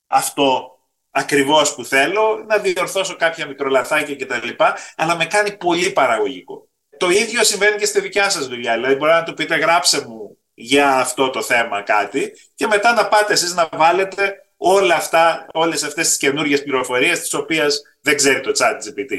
αυτό 0.06 0.78
ακριβώς 1.10 1.74
που 1.74 1.84
θέλω, 1.84 2.44
να 2.48 2.58
διορθώσω 2.58 3.16
κάποια 3.16 3.46
μικρολαθάκια 3.46 4.16
κτλ. 4.16 4.48
Αλλά 4.96 5.16
με 5.16 5.26
κάνει 5.26 5.56
πολύ 5.56 5.90
παραγωγικό. 5.90 6.68
Το 6.98 7.10
ίδιο 7.10 7.44
συμβαίνει 7.44 7.76
και 7.76 7.86
στη 7.86 8.00
δικιά 8.00 8.30
σας 8.30 8.46
δουλειά. 8.46 8.74
Δηλαδή 8.74 8.94
μπορεί 8.94 9.12
να 9.12 9.22
του 9.22 9.34
πείτε 9.34 9.56
γράψε 9.56 10.06
μου 10.06 10.38
για 10.54 10.96
αυτό 10.96 11.30
το 11.30 11.42
θέμα 11.42 11.82
κάτι 11.82 12.32
και 12.54 12.66
μετά 12.66 12.92
να 12.92 13.08
πάτε 13.08 13.32
εσείς 13.32 13.54
να 13.54 13.68
βάλετε 13.72 14.46
όλα 14.56 14.94
αυτά, 14.94 15.46
όλες 15.52 15.82
αυτές 15.82 16.08
τις 16.08 16.16
καινούργιες 16.16 16.62
πληροφορίες 16.62 17.20
τις 17.20 17.34
οποίες 17.34 17.82
δεν 18.00 18.16
ξέρει 18.16 18.40
το 18.40 18.52
chat 18.58 18.74
GPT. 18.74 19.18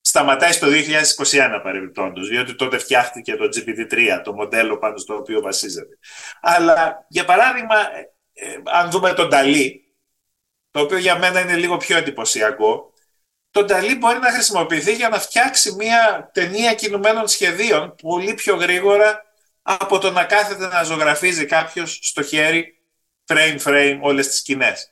Σταματάει 0.00 0.52
στο 0.52 0.68
2021 0.70 1.60
παρεμπιπτόντως, 1.62 2.28
διότι 2.28 2.54
τότε 2.54 2.78
φτιάχτηκε 2.78 3.36
το 3.36 3.44
GPT-3, 3.44 4.20
το 4.24 4.32
μοντέλο 4.32 4.78
πάνω 4.78 4.96
στο 4.96 5.14
οποίο 5.14 5.40
βασίζεται. 5.40 5.98
Αλλά, 6.40 7.06
για 7.08 7.24
παράδειγμα, 7.24 7.76
ε, 7.76 8.10
ε, 8.32 8.56
αν 8.64 8.90
δούμε 8.90 9.12
τον 9.12 9.30
Ταλή, 9.30 9.94
το 10.70 10.80
οποίο 10.80 10.98
για 10.98 11.18
μένα 11.18 11.40
είναι 11.40 11.56
λίγο 11.56 11.76
πιο 11.76 11.96
εντυπωσιακό, 11.96 12.91
το 13.52 13.64
Νταλή 13.64 13.96
μπορεί 13.96 14.18
να 14.18 14.30
χρησιμοποιηθεί 14.32 14.94
για 14.94 15.08
να 15.08 15.18
φτιάξει 15.18 15.74
μια 15.74 16.30
ταινία 16.32 16.74
κινουμένων 16.74 17.28
σχεδίων 17.28 17.94
πολύ 18.02 18.34
πιο 18.34 18.56
γρήγορα 18.56 19.22
από 19.62 19.98
το 19.98 20.10
να 20.10 20.24
κάθεται 20.24 20.66
να 20.66 20.82
ζωγραφίζει 20.82 21.44
κάποιος 21.44 21.98
στο 22.02 22.22
χέρι 22.22 22.74
frame-frame 23.26 23.98
όλες 24.00 24.26
τις 24.26 24.38
σκηνές. 24.38 24.90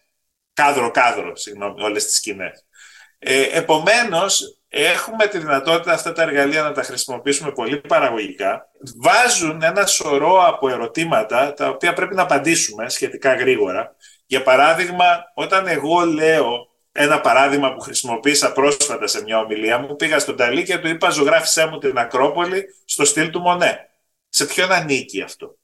Κάδρο-κάδρο, 0.53 1.37
συγγνώμη, 1.37 1.83
όλες 1.83 2.05
τις 2.05 2.15
σκηνές. 2.15 2.65
Ε, 3.19 3.43
επομένως, 3.43 4.59
έχουμε 4.69 5.27
τη 5.27 5.39
δυνατότητα 5.39 5.93
αυτά 5.93 6.13
τα 6.13 6.23
εργαλεία 6.23 6.63
να 6.63 6.73
τα 6.73 6.83
χρησιμοποιήσουμε 6.83 7.53
πολύ 7.53 7.81
παραγωγικά. 7.81 8.69
Βάζουν 8.97 9.63
ένα 9.63 9.87
σωρό 9.87 10.47
από 10.47 10.69
ερωτήματα 10.69 11.53
τα 11.53 11.69
οποία 11.69 11.93
πρέπει 11.93 12.15
να 12.15 12.23
απαντήσουμε 12.23 12.89
σχετικά 12.89 13.35
γρήγορα. 13.35 13.97
Για 14.27 14.43
παράδειγμα, 14.43 15.33
όταν 15.35 15.67
εγώ 15.67 16.05
λέω 16.05 16.70
ένα 16.93 17.21
παράδειγμα 17.21 17.75
που 17.75 17.81
χρησιμοποίησα 17.81 18.53
πρόσφατα 18.53 19.07
σε 19.07 19.23
μια 19.23 19.39
ομιλία 19.39 19.79
μου, 19.79 19.97
πήγα 19.97 20.19
στον 20.19 20.37
Ταλή 20.37 20.63
και 20.63 20.79
του 20.79 20.89
είπα 20.89 21.11
ζωγράφησέ 21.11 21.67
μου 21.67 21.79
την 21.79 21.99
Ακρόπολη 21.99 22.65
στο 22.85 23.05
στυλ 23.05 23.31
του 23.31 23.41
Μονέ. 23.41 23.89
Σε 24.29 24.47
ποιον 24.47 24.73
ανήκει 24.73 25.23
αυτό; 25.23 25.59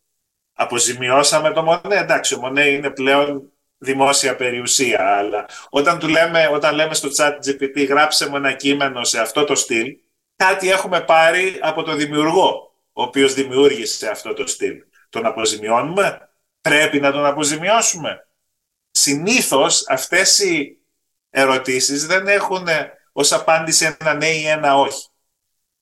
Αποζημιώσαμε 0.52 1.52
το 1.52 1.62
Μονέ, 1.62 1.96
εντάξει, 1.96 2.34
ο 2.34 2.38
Μονέ 2.38 2.68
είναι 2.68 2.90
πλέον 2.90 3.50
δημόσια 3.78 4.36
περιουσία, 4.36 5.16
αλλά 5.16 5.48
όταν, 5.70 5.98
του 5.98 6.08
λέμε, 6.08 6.48
όταν 6.52 6.74
λέμε 6.74 6.94
στο 6.94 7.08
chat 7.16 7.32
GPT 7.32 7.88
γράψε 7.88 8.28
μου 8.28 8.36
ένα 8.36 8.52
κείμενο 8.52 9.04
σε 9.04 9.20
αυτό 9.20 9.44
το 9.44 9.54
στυλ, 9.54 9.96
κάτι 10.36 10.70
έχουμε 10.70 11.00
πάρει 11.00 11.58
από 11.60 11.82
το 11.82 11.94
δημιουργό, 11.94 12.74
ο 12.92 13.02
οποίος 13.02 13.34
δημιούργησε 13.34 14.08
αυτό 14.08 14.32
το 14.32 14.46
στυλ. 14.46 14.82
Τον 15.08 15.26
αποζημιώνουμε, 15.26 16.28
πρέπει 16.60 17.00
να 17.00 17.12
τον 17.12 17.24
αποζημιώσουμε. 17.24 18.26
Συνήθως 18.90 19.88
αυτές 19.88 20.38
οι 20.38 20.78
ερωτήσεις 21.36 22.06
δεν 22.06 22.28
έχουν 22.28 22.66
ως 23.12 23.32
απάντηση 23.32 23.96
ένα 23.98 24.14
ναι 24.14 24.28
ή 24.28 24.46
ένα 24.46 24.76
όχι. 24.76 25.08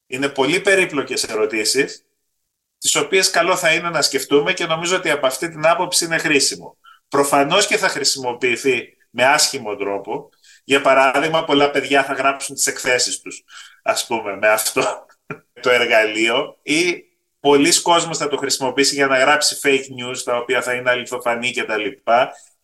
Είναι 0.06 0.28
πολύ 0.28 0.60
περίπλοκες 0.60 1.24
ερωτήσεις, 1.24 2.04
τις 2.78 2.94
οποίες 2.94 3.30
καλό 3.30 3.56
θα 3.56 3.72
είναι 3.72 3.90
να 3.90 4.02
σκεφτούμε 4.02 4.52
και 4.52 4.66
νομίζω 4.66 4.96
ότι 4.96 5.10
από 5.10 5.26
αυτή 5.26 5.48
την 5.48 5.66
άποψη 5.66 6.04
είναι 6.04 6.18
χρήσιμο. 6.18 6.76
Προφανώς 7.08 7.66
και 7.66 7.76
θα 7.76 7.88
χρησιμοποιηθεί 7.88 8.96
με 9.10 9.24
άσχημο 9.24 9.76
τρόπο. 9.76 10.28
Για 10.64 10.80
παράδειγμα, 10.80 11.44
πολλά 11.44 11.70
παιδιά 11.70 12.04
θα 12.04 12.12
γράψουν 12.12 12.54
τις 12.54 12.66
εκθέσεις 12.66 13.20
τους, 13.20 13.44
ας 13.82 14.06
πούμε, 14.06 14.36
με 14.36 14.48
αυτό 14.48 15.06
το 15.62 15.70
εργαλείο 15.70 16.58
ή 16.62 17.04
πολλοί 17.40 17.80
κόσμος 17.82 18.18
θα 18.18 18.28
το 18.28 18.36
χρησιμοποιήσει 18.36 18.94
για 18.94 19.06
να 19.06 19.18
γράψει 19.18 19.58
fake 19.62 19.86
news, 20.00 20.18
τα 20.24 20.36
οποία 20.36 20.62
θα 20.62 20.74
είναι 20.74 20.90
αληθοφανή 20.90 21.52
κτλ. 21.52 21.88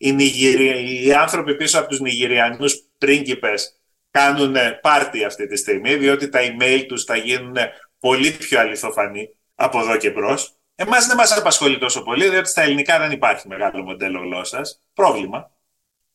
Οι, 0.03 1.05
οι 1.05 1.13
άνθρωποι 1.13 1.55
πίσω 1.55 1.79
από 1.79 1.87
τους 1.87 1.99
Νιγηριανούς 1.99 2.83
πρίγκιπες 2.97 3.81
κάνουν 4.11 4.55
πάρτι 4.81 5.23
αυτή 5.23 5.47
τη 5.47 5.55
στιγμή, 5.55 5.95
διότι 5.95 6.29
τα 6.29 6.39
email 6.41 6.85
τους 6.87 7.03
θα 7.03 7.15
γίνουν 7.15 7.55
πολύ 7.99 8.31
πιο 8.31 8.59
αληθοφανή 8.59 9.29
από 9.55 9.79
εδώ 9.79 9.97
και 9.97 10.09
μπρος. 10.09 10.55
Εμάς 10.75 11.07
δεν 11.07 11.17
μας 11.17 11.37
απασχολεί 11.37 11.77
τόσο 11.77 12.03
πολύ, 12.03 12.29
διότι 12.29 12.49
στα 12.49 12.61
ελληνικά 12.61 12.99
δεν 12.99 13.11
υπάρχει 13.11 13.47
μεγάλο 13.47 13.83
μοντέλο 13.83 14.19
γλώσσας. 14.19 14.81
Πρόβλημα, 14.93 15.51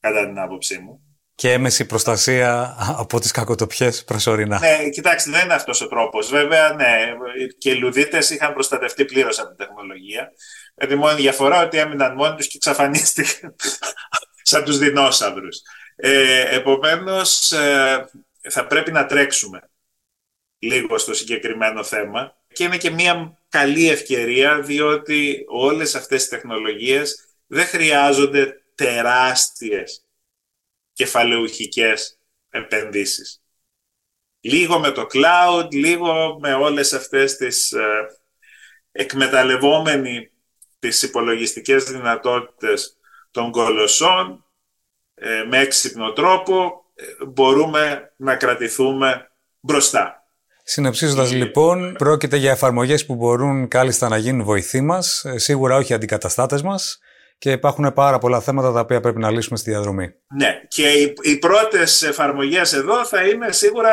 κατά 0.01 0.27
την 0.27 0.39
άποψή 0.39 0.79
μου. 0.79 1.06
Και 1.37 1.53
έμεση 1.53 1.87
προστασία 1.87 2.77
από 2.99 3.21
τις 3.21 3.31
κακοτοπιές 3.31 4.05
προσωρινά. 4.05 4.59
Ναι, 4.59 4.89
κοιτάξτε, 4.89 5.31
δεν 5.31 5.45
είναι 5.45 5.55
αυτός 5.55 5.81
ο 5.81 5.89
τρόπος. 5.89 6.29
Βέβαια, 6.29 6.73
ναι, 6.73 7.13
και 7.59 7.71
οι 7.71 7.75
λουδίτες 7.75 8.31
είχαν 8.31 8.53
προστατευτεί 8.53 9.05
πλήρως 9.05 9.39
από 9.39 9.49
την 9.49 9.57
τεχνολογία. 9.57 10.33
Με 10.75 10.87
τη 10.87 10.95
μόνη 10.95 11.21
διαφορά 11.21 11.63
ότι 11.63 11.79
έμειναν 11.79 12.15
μόνοι 12.15 12.37
τους 12.37 12.47
και 12.47 12.57
εξαφανίστηκαν 12.57 13.57
σαν 14.51 14.65
τους 14.65 14.79
δεινόσαυρους. 14.79 15.61
Ε, 15.97 16.57
επομένως, 16.57 17.53
ε, 17.53 18.09
θα 18.51 18.67
πρέπει 18.67 18.93
να 18.93 19.07
τρέξουμε 19.07 19.61
λίγο 20.59 20.99
στο 20.99 21.15
συγκεκριμένο 21.15 21.83
θέμα 21.85 22.37
και 22.53 22.65
είναι 22.65 22.77
και 22.77 22.91
μια 22.91 23.39
καλή 23.49 23.91
ευκαιρία 23.91 24.61
διότι 24.61 25.45
όλες 25.49 25.95
αυτές 25.95 26.25
οι 26.25 26.29
τεχνολογίες 26.29 27.29
δεν 27.47 27.67
χρειάζονται 27.67 28.63
τεράστιες 28.75 30.06
κεφαλαιουχικές 30.97 32.19
επενδύσεις. 32.51 33.43
Λίγο 34.41 34.79
με 34.79 34.91
το 34.91 35.07
cloud, 35.13 35.69
λίγο 35.71 36.39
με 36.41 36.55
όλες 36.55 36.93
αυτές 36.93 37.37
τις 37.37 37.73
ε, 37.73 38.07
εκμεταλλευόμενοι 38.93 40.31
τις 40.79 41.03
υπολογιστικές 41.03 41.85
δυνατότητες 41.85 42.97
των 43.31 43.51
κολοσσών 43.51 44.45
ε, 45.15 45.45
με 45.49 45.59
έξυπνο 45.59 46.13
τρόπο 46.13 46.85
ε, 46.95 47.25
μπορούμε 47.27 48.13
να 48.17 48.37
κρατηθούμε 48.37 49.31
μπροστά. 49.61 50.21
Συνοψίζοντας 50.63 51.33
λοιπόν, 51.33 51.95
πρόκειται 51.99 52.37
για 52.37 52.51
εφαρμογές 52.51 53.07
που 53.07 53.15
μπορούν 53.15 53.69
κάλλιστα 53.69 54.09
να 54.09 54.17
γίνουν 54.17 54.45
βοηθοί 54.45 54.81
μας, 54.81 55.25
ε, 55.25 55.39
σίγουρα 55.39 55.77
όχι 55.77 55.95
αντικαταστάτες 55.95 56.63
μας 56.63 57.01
και 57.39 57.51
υπάρχουν 57.51 57.93
πάρα 57.93 58.19
πολλά 58.19 58.41
θέματα 58.41 58.73
τα 58.73 58.81
οποία 58.81 59.01
πρέπει 59.01 59.19
να 59.19 59.31
λύσουμε 59.31 59.59
στη 59.59 59.71
διαδρομή. 59.71 60.15
Ναι, 60.37 60.61
και 60.69 60.89
οι, 60.89 61.15
οι 61.23 61.39
πρώτες 61.39 62.03
εφαρμογές 62.03 62.73
εδώ 62.73 63.05
θα 63.05 63.27
είναι 63.29 63.53
σίγουρα, 63.53 63.91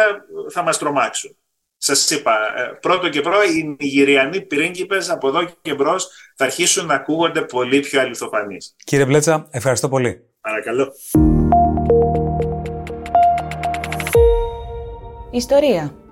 θα 0.52 0.64
μας 0.64 0.78
τρομάξουν. 0.78 1.38
Σας 1.78 2.12
είπα, 2.12 2.38
πρώτο 2.80 3.10
και 3.10 3.22
πρώτο, 3.22 3.44
οι 3.44 3.76
Νιγηριανοί 3.80 4.42
πρίγκιπες 4.42 5.10
από 5.10 5.28
εδώ 5.28 5.44
και 5.62 5.74
μπρος 5.74 6.10
θα 6.36 6.46
αρχίσουν 6.46 6.86
να 6.86 6.94
ακούγονται 6.94 7.42
πολύ 7.42 7.80
πιο 7.80 8.00
αληθοφανείς. 8.00 8.76
Κύριε 8.84 9.06
Μπλέτσα, 9.06 9.48
ευχαριστώ 9.52 9.90
πολύ. 9.90 10.22
Παρακαλώ. 10.42 10.94
Ιστορία 15.32 16.04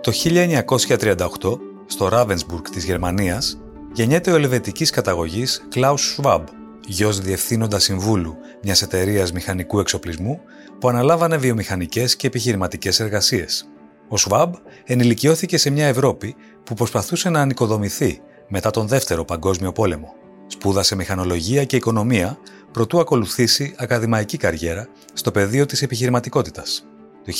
Το 0.00 0.12
1938, 0.12 1.69
στο 1.90 2.08
Ράβενσμπουργκ 2.08 2.64
της 2.72 2.84
Γερμανίας, 2.84 3.58
γεννιέται 3.92 4.32
ο 4.32 4.34
ελβετικής 4.34 4.90
καταγωγής 4.90 5.68
Klaus 5.74 5.94
Schwab, 5.94 6.42
γιος 6.86 7.20
διευθύνοντα 7.20 7.78
συμβούλου 7.78 8.36
μιας 8.62 8.82
εταιρείας 8.82 9.32
μηχανικού 9.32 9.78
εξοπλισμού 9.78 10.40
που 10.80 10.88
αναλάβανε 10.88 11.36
βιομηχανικές 11.36 12.16
και 12.16 12.26
επιχειρηματικές 12.26 13.00
εργασίες. 13.00 13.68
Ο 14.08 14.16
Σβάμπ 14.16 14.54
ενηλικιώθηκε 14.84 15.58
σε 15.58 15.70
μια 15.70 15.86
Ευρώπη 15.86 16.34
που 16.64 16.74
προσπαθούσε 16.74 17.30
να 17.30 17.40
ανοικοδομηθεί 17.40 18.20
μετά 18.48 18.70
τον 18.70 18.86
Δεύτερο 18.86 19.24
Παγκόσμιο 19.24 19.72
Πόλεμο. 19.72 20.14
Σπούδασε 20.46 20.94
μηχανολογία 20.94 21.64
και 21.64 21.76
οικονομία 21.76 22.38
προτού 22.72 23.00
ακολουθήσει 23.00 23.74
ακαδημαϊκή 23.78 24.36
καριέρα 24.36 24.88
στο 25.12 25.30
πεδίο 25.30 25.66
της 25.66 25.82
επιχειρηματικότητας. 25.82 26.86
Το 27.24 27.32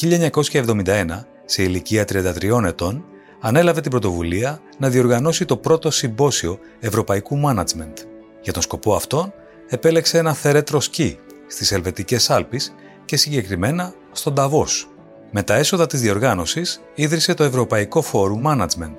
1971, 0.53 1.27
σε 1.45 1.63
ηλικία 1.63 2.05
33 2.05 2.65
ετών, 2.65 3.05
ανέλαβε 3.41 3.81
την 3.81 3.91
πρωτοβουλία 3.91 4.61
να 4.79 4.89
διοργανώσει 4.89 5.45
το 5.45 5.57
πρώτο 5.57 5.91
συμπόσιο 5.91 6.59
ευρωπαϊκού 6.79 7.41
management. 7.45 7.95
Για 8.41 8.53
τον 8.53 8.63
σκοπό 8.63 8.95
αυτό, 8.95 9.33
επέλεξε 9.69 10.19
ένα 10.19 10.35
θερέτρο 10.35 10.81
σκι 10.81 11.19
στις 11.47 11.73
Ελβετικές 11.73 12.31
Άλπεις 12.31 12.75
και 13.05 13.17
συγκεκριμένα 13.17 13.95
στον 14.13 14.35
Ταβός. 14.35 14.89
Με 15.31 15.43
τα 15.43 15.55
έσοδα 15.55 15.87
της 15.87 16.01
διοργάνωσης 16.01 16.81
ίδρυσε 16.95 17.35
το 17.35 17.45
Ευρωπαϊκό 17.45 18.03
Φόρουμ 18.03 18.43
Management. 18.47 18.97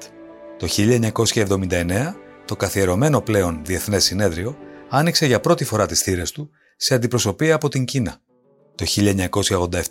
Το 0.57 0.67
1979, 0.67 2.15
το 2.45 2.55
καθιερωμένο 2.55 3.21
πλέον 3.21 3.61
Διεθνές 3.63 4.03
Συνέδριο 4.03 4.57
άνοιξε 4.89 5.25
για 5.25 5.39
πρώτη 5.39 5.63
φορά 5.63 5.85
τις 5.85 6.01
θύρες 6.01 6.31
του 6.31 6.49
σε 6.75 6.93
αντιπροσωπεία 6.93 7.55
από 7.55 7.67
την 7.67 7.85
Κίνα. 7.85 8.21
Το 8.75 8.85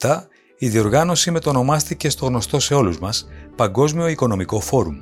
1987 0.01 0.27
η 0.63 0.69
διοργάνωση 0.69 1.31
μετονομάστηκε 1.31 2.11
στο 2.11 2.27
γνωστό 2.27 2.61
σε 2.61 2.75
όλους 2.75 2.99
μας 2.99 3.29
Παγκόσμιο 3.57 4.09
Οικονομικό 4.09 4.61
Φόρουμ. 4.61 4.97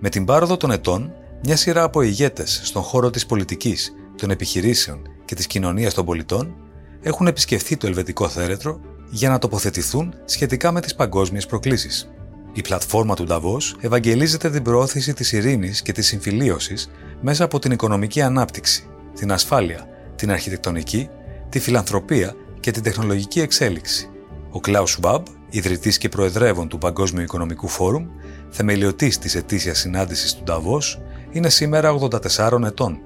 Με 0.00 0.08
την 0.08 0.24
πάροδο 0.24 0.56
των 0.56 0.70
ετών, 0.70 1.12
μια 1.42 1.56
σειρά 1.56 1.82
από 1.82 2.02
ηγέτες 2.02 2.60
στον 2.64 2.82
χώρο 2.82 3.10
της 3.10 3.26
πολιτικής, 3.26 3.92
των 4.16 4.30
επιχειρήσεων 4.30 5.02
και 5.24 5.34
της 5.34 5.46
κοινωνίας 5.46 5.94
των 5.94 6.04
πολιτών 6.04 6.54
έχουν 7.02 7.26
επισκεφθεί 7.26 7.76
το 7.76 7.86
ελβετικό 7.86 8.28
θέρετρο 8.28 8.80
για 9.10 9.28
να 9.28 9.38
τοποθετηθούν 9.38 10.14
σχετικά 10.24 10.72
με 10.72 10.80
τις 10.80 10.94
παγκόσμιες 10.94 11.46
προκλήσεις. 11.46 12.10
Η 12.52 12.60
πλατφόρμα 12.60 13.14
του 13.14 13.24
Νταβός 13.24 13.76
ευαγγελίζεται 13.80 14.50
την 14.50 14.62
προώθηση 14.62 15.14
της 15.14 15.32
ειρήνης 15.32 15.82
και 15.82 15.92
της 15.92 16.06
συμφιλίωσης 16.06 16.90
μέσα 17.20 17.44
από 17.44 17.58
την 17.58 17.70
οικονομική 17.70 18.22
ανάπτυξη, 18.22 18.86
την 19.14 19.32
ασφάλεια, 19.32 19.88
την 20.16 20.30
αρχιτεκτονική, 20.30 21.08
τη 21.48 21.58
φιλανθρωπία 21.58 22.34
και 22.60 22.70
την 22.70 22.82
τεχνολογική 22.82 23.40
εξέλιξη. 23.40 24.09
Ο 24.50 24.60
Κλάους 24.60 24.90
Σουμπάμπ, 24.90 25.26
ιδρυτής 25.50 25.98
και 25.98 26.08
προεδρεύων 26.08 26.68
του 26.68 26.78
Παγκόσμιου 26.78 27.22
Οικονομικού 27.22 27.68
Φόρουμ, 27.68 28.06
θεμελιωτής 28.50 29.18
της 29.18 29.34
ετήσιας 29.34 29.78
συνάντησης 29.78 30.34
του 30.34 30.42
Νταβός, 30.42 31.00
είναι 31.30 31.48
σήμερα 31.48 31.90
84 31.90 32.64
ετών. 32.64 32.98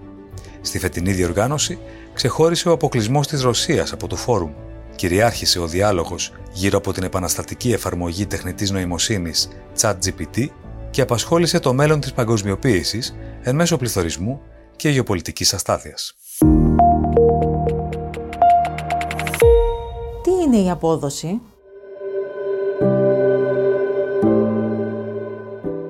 Στη 0.60 0.78
φετινή 0.78 1.12
διοργάνωση 1.12 1.78
ξεχώρισε 2.12 2.68
ο 2.68 2.72
αποκλεισμός 2.72 3.26
της 3.26 3.42
Ρωσίας 3.42 3.92
από 3.92 4.06
το 4.06 4.16
Φόρουμ. 4.16 4.52
Κυριάρχησε 4.94 5.58
ο 5.58 5.66
διάλογος 5.66 6.32
γύρω 6.52 6.78
από 6.78 6.92
την 6.92 7.02
επαναστατική 7.02 7.72
εφαρμογή 7.72 8.26
τεχνητής 8.26 8.70
νοημοσύνης 8.70 9.48
ChatGPT 9.80 10.46
και 10.90 11.00
απασχόλησε 11.00 11.58
το 11.58 11.72
μέλλον 11.72 12.00
της 12.00 12.12
παγκοσμιοποίησης 12.12 13.14
εν 13.42 13.54
μέσω 13.54 13.76
πληθωρισμού 13.76 14.40
και 14.76 14.88
γεωπολιτικής 14.88 15.54
αστάθειας. 15.54 16.16
Είναι 20.54 20.66
η 20.66 20.70
απόδοση; 20.70 21.40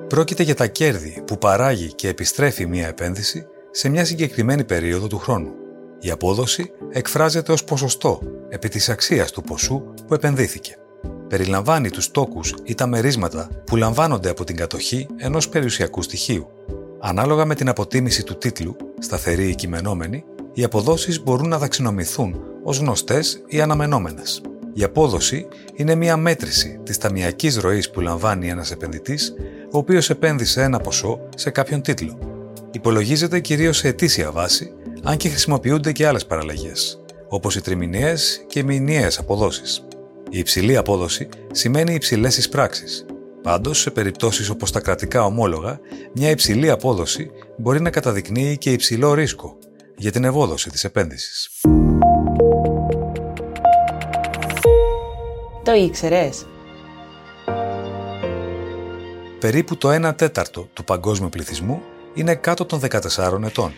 Πρόκειται 0.07 0.43
για 0.43 0.55
τα 0.55 0.67
κέρδη 0.67 1.23
που 1.25 1.37
παράγει 1.37 1.93
και 1.93 2.07
επιστρέφει 2.07 2.65
μία 2.65 2.87
επένδυση 2.87 3.45
σε 3.71 3.89
μια 3.89 4.05
συγκεκριμένη 4.05 4.63
περίοδο 4.63 5.07
του 5.07 5.17
χρόνου. 5.17 5.51
Η 5.99 6.09
απόδοση 6.09 6.71
εκφράζεται 6.89 7.51
ως 7.51 7.63
ποσοστό 7.63 8.21
επί 8.49 8.69
της 8.69 8.89
αξίας 8.89 9.31
του 9.31 9.41
ποσού 9.41 9.83
που 10.07 10.13
επενδύθηκε. 10.13 10.77
Περιλαμβάνει 11.27 11.89
τους 11.89 12.11
τόκους 12.11 12.55
ή 12.63 12.75
τα 12.75 12.87
μερίσματα 12.87 13.49
που 13.65 13.75
λαμβάνονται 13.75 14.29
από 14.29 14.43
την 14.43 14.55
κατοχή 14.55 15.07
ενός 15.17 15.49
περιουσιακού 15.49 16.01
στοιχείου. 16.01 16.47
Ανάλογα 16.99 17.45
με 17.45 17.55
την 17.55 17.69
αποτίμηση 17.69 18.23
του 18.23 18.37
τίτλου, 18.37 18.75
σταθερή 18.99 19.49
ή 19.49 19.55
κειμενόμενη, 19.55 20.23
οι 20.53 20.63
αποδόσεις 20.63 21.23
μπορούν 21.23 21.47
να 21.47 21.57
δαξινομηθούν 21.57 22.41
ως 22.63 22.77
γνωστές 22.77 23.43
ή 23.47 23.61
αναμενόμενες. 23.61 24.41
Η 24.77 24.83
απόδοση 24.83 25.47
είναι 25.73 25.95
μια 25.95 26.17
μέτρηση 26.17 26.79
της 26.83 26.97
ταμιακής 26.97 27.57
ροής 27.57 27.89
που 27.89 28.01
λαμβάνει 28.01 28.49
ένας 28.49 28.71
επενδυτής, 28.71 29.33
ο 29.71 29.77
οποίος 29.77 30.09
επένδυσε 30.09 30.61
ένα 30.61 30.79
ποσό 30.79 31.19
σε 31.35 31.49
κάποιον 31.49 31.81
τίτλο. 31.81 32.17
Υπολογίζεται 32.71 33.39
κυρίως 33.39 33.77
σε 33.77 33.87
ετήσια 33.87 34.31
βάση, 34.31 34.73
αν 35.03 35.17
και 35.17 35.29
χρησιμοποιούνται 35.29 35.91
και 35.91 36.07
άλλες 36.07 36.25
παραλλαγές, 36.25 37.01
όπως 37.27 37.55
οι 37.55 37.61
τριμηνιαίες 37.61 38.45
και 38.47 38.59
οι 38.59 38.63
μηνιαίες 38.63 39.19
αποδόσεις. 39.19 39.85
Η 40.29 40.39
υψηλή 40.39 40.77
απόδοση 40.77 41.29
σημαίνει 41.51 41.93
υψηλές 41.93 42.37
εισπράξεις. 42.37 43.05
Πάντως, 43.41 43.79
σε 43.79 43.91
περιπτώσεις 43.91 44.49
όπως 44.49 44.71
τα 44.71 44.79
κρατικά 44.79 45.25
ομόλογα, 45.25 45.79
μια 46.13 46.29
υψηλή 46.29 46.69
απόδοση 46.69 47.31
μπορεί 47.57 47.81
να 47.81 47.89
καταδεικνύει 47.89 48.57
και 48.57 48.71
υψηλό 48.71 49.13
ρίσκο 49.13 49.57
για 49.97 50.11
την 50.11 50.23
ευόδοση 50.23 50.69
της 50.69 50.83
επένδυσης. 50.83 51.49
Το 55.65 55.73
ήξερες; 55.73 56.45
Περίπου 59.39 59.77
το 59.77 60.07
1 60.07 60.17
τέταρτο 60.17 60.69
του 60.73 60.83
παγκόσμιου 60.83 61.29
πληθυσμού 61.29 61.81
είναι 62.13 62.35
κάτω 62.35 62.65
των 62.65 62.79
14 62.79 63.43
ετών. 63.45 63.73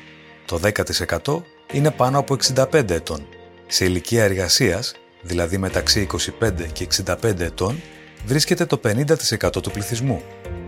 Το 0.45 0.59
10% 0.63 1.43
είναι 1.71 1.91
πάνω 1.91 2.19
από 2.19 2.37
65 2.55 2.89
ετών. 2.89 3.27
Σε 3.67 3.85
ηλικία 3.85 4.23
εργασίας, 4.23 4.95
δηλαδή 5.21 5.57
μεταξύ 5.57 6.07
25 6.39 6.51
και 6.73 6.87
65 7.05 7.39
ετών, 7.39 7.81
βρίσκεται 8.25 8.65
το 8.65 8.79
50% 8.83 9.61
του 9.61 9.71
πληθυσμού. 9.71 10.21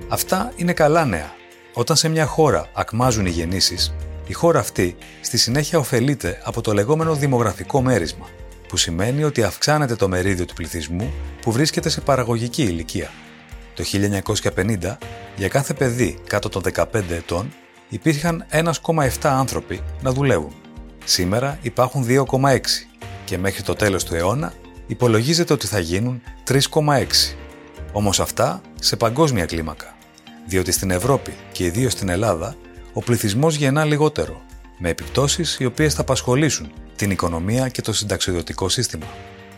Αυτά 0.08 0.54
είναι 0.56 0.74
καλά 0.74 1.06
νέα. 1.06 1.34
Όταν 1.74 1.96
σε 1.96 2.10
μια 2.10 2.26
χώρα 2.26 2.70
ακμάζουν 2.74 3.26
οι 3.26 3.30
γεννήσεις, 3.30 3.94
η 4.28 4.34
χώρα 4.34 4.60
αυτή 4.60 4.96
στη 5.22 5.38
συνέχεια 5.38 5.80
ωφελείται 5.80 6.42
από 6.44 6.62
το 6.62 6.74
λεγόμενο 6.74 7.16
δημογραφικό 7.16 7.82
μέρισμα, 7.82 8.30
που 8.70 8.78
σημαίνει 8.78 9.24
ότι 9.24 9.44
αυξάνεται 9.44 9.96
το 9.96 10.08
μερίδιο 10.08 10.46
του 10.46 10.54
πληθυσμού 10.54 11.14
που 11.42 11.52
βρίσκεται 11.52 11.90
σε 11.90 12.02
παραγωγική 12.02 12.64
ηλικία. 12.64 13.12
Το 13.76 13.84
1950, 14.56 14.98
για 15.36 15.48
κάθε 15.48 15.74
παιδί 15.74 16.20
κάτω 16.28 16.50
των 16.50 16.62
15 16.74 16.86
ετών, 17.10 17.54
υπήρχαν 17.90 18.46
1,7 18.52 19.08
άνθρωποι 19.22 19.82
να 20.02 20.12
δουλεύουν. 20.12 20.54
Σήμερα 21.06 21.60
υπάρχουν 21.62 22.06
2,6 22.08 22.60
και 23.26 23.38
μέχρι 23.38 23.64
το 23.64 23.74
τέλος 23.74 24.04
του 24.04 24.16
αιώνα 24.16 24.54
υπολογίζεται 24.88 25.54
ότι 25.54 25.68
θα 25.68 25.80
γίνουν 25.80 26.22
3,6. 26.48 27.04
Όμως 27.92 28.20
αυτά 28.20 28.62
σε 28.80 28.96
παγκόσμια 28.96 29.46
κλίμακα, 29.46 29.96
διότι 30.48 30.72
στην 30.72 30.92
Ευρώπη 30.92 31.34
και 31.52 31.64
ιδίως 31.66 31.92
στην 31.92 32.10
Ελλάδα 32.10 32.56
ο 32.94 33.02
πληθυσμός 33.02 33.56
γεννά 33.56 33.86
λιγότερο, 33.86 34.42
με 34.80 34.90
επιπτώσεις 34.90 35.58
οι 35.60 35.66
οποίες 35.66 35.94
θα 35.94 36.02
απασχολήσουν 36.02 36.72
την 36.96 37.12
οικονομία 37.12 37.70
και 37.70 37.82
το 37.82 37.94
συνταξιδιωτικό 37.94 38.70
σύστημα. 38.70 39.06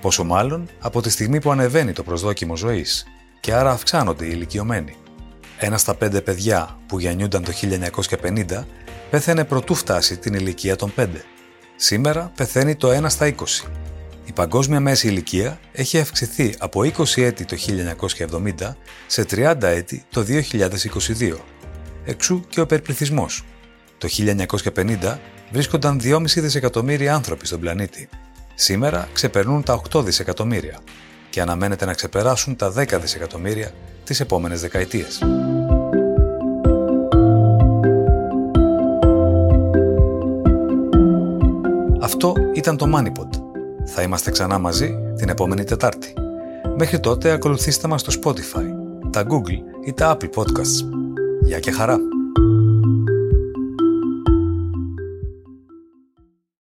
Πόσο 0.02 0.24
μάλλον 0.24 0.70
από 0.80 1.02
τη 1.02 1.10
στιγμή 1.10 1.40
που 1.40 1.52
ανεβαίνει 1.52 1.94
το 1.94 2.04
προσδόκιμο 2.04 2.56
ζωής 2.56 3.06
και 3.40 3.54
άρα 3.54 3.72
αυξάνονται 3.72 4.26
οι 4.26 4.30
ηλικιωμένοι. 4.34 4.96
Ένα 5.58 5.78
στα 5.78 5.96
πέντε 5.96 6.22
παιδιά 6.22 6.80
που 6.88 7.00
γεννιούνταν 7.00 7.44
το 7.44 7.52
1950 8.22 8.64
πέθαινε 9.10 9.46
προτού 9.46 9.76
φτάσει 9.76 10.18
την 10.18 10.34
ηλικία 10.34 10.76
των 10.76 10.94
5. 10.98 11.08
Σήμερα 11.76 12.32
πεθαίνει 12.36 12.76
το 12.76 13.06
1 13.06 13.06
στα 13.08 13.36
20. 13.36 13.44
Η 14.26 14.32
παγκόσμια 14.32 14.80
μέση 14.80 15.08
ηλικία 15.08 15.60
έχει 15.72 16.00
αυξηθεί 16.00 16.56
από 16.58 16.82
20 16.98 17.04
έτη 17.16 17.46
το 17.46 17.58
1970 18.30 18.76
σε 19.08 19.26
30 19.32 19.56
έτη 19.62 20.06
το 20.10 20.26
2022. 20.28 21.36
Εξού 22.06 22.46
και 22.48 22.60
ο 22.60 22.64
υπερπληθυσμός. 22.64 23.44
Το 24.02 24.08
1950 24.74 25.18
βρίσκονταν 25.52 26.00
2,5 26.04 26.22
δισεκατομμύρια 26.26 27.16
άνθρωποι 27.16 27.46
στον 27.46 27.60
πλανήτη. 27.60 28.10
Σήμερα 28.56 29.08
ξεπερνούν 29.14 29.64
τα 29.64 29.82
8 29.94 30.04
δισεκατομμύρια 30.04 30.80
και 31.30 31.42
αναμένεται 31.42 31.86
να 31.86 31.94
ξεπεράσουν 31.94 32.56
τα 32.56 32.74
10 32.78 33.00
δισεκατομμύρια 33.02 33.72
τις 34.04 34.20
επόμενες 34.20 34.62
δεκαετίες. 34.62 35.22
Αυτό 42.02 42.34
ήταν 42.54 42.78
το 42.78 42.88
MoneyPod. 42.96 43.30
Θα 43.86 44.02
είμαστε 44.02 44.32
ξανά 44.32 44.58
μαζί 44.58 44.98
την 45.16 45.30
επόμενη 45.30 45.64
Τετάρτη. 45.64 46.14
Μέχρι 46.78 47.00
τότε 47.00 47.32
ακολουθήστε 47.32 47.88
μας 47.88 48.02
στο 48.02 48.12
Spotify, 48.24 48.66
τα 49.10 49.24
Google 49.30 49.86
ή 49.86 49.94
τα 49.94 50.18
Apple 50.18 50.30
Podcasts. 50.36 50.88
Γεια 51.42 51.60
και 51.60 51.72
χαρά! 51.72 52.21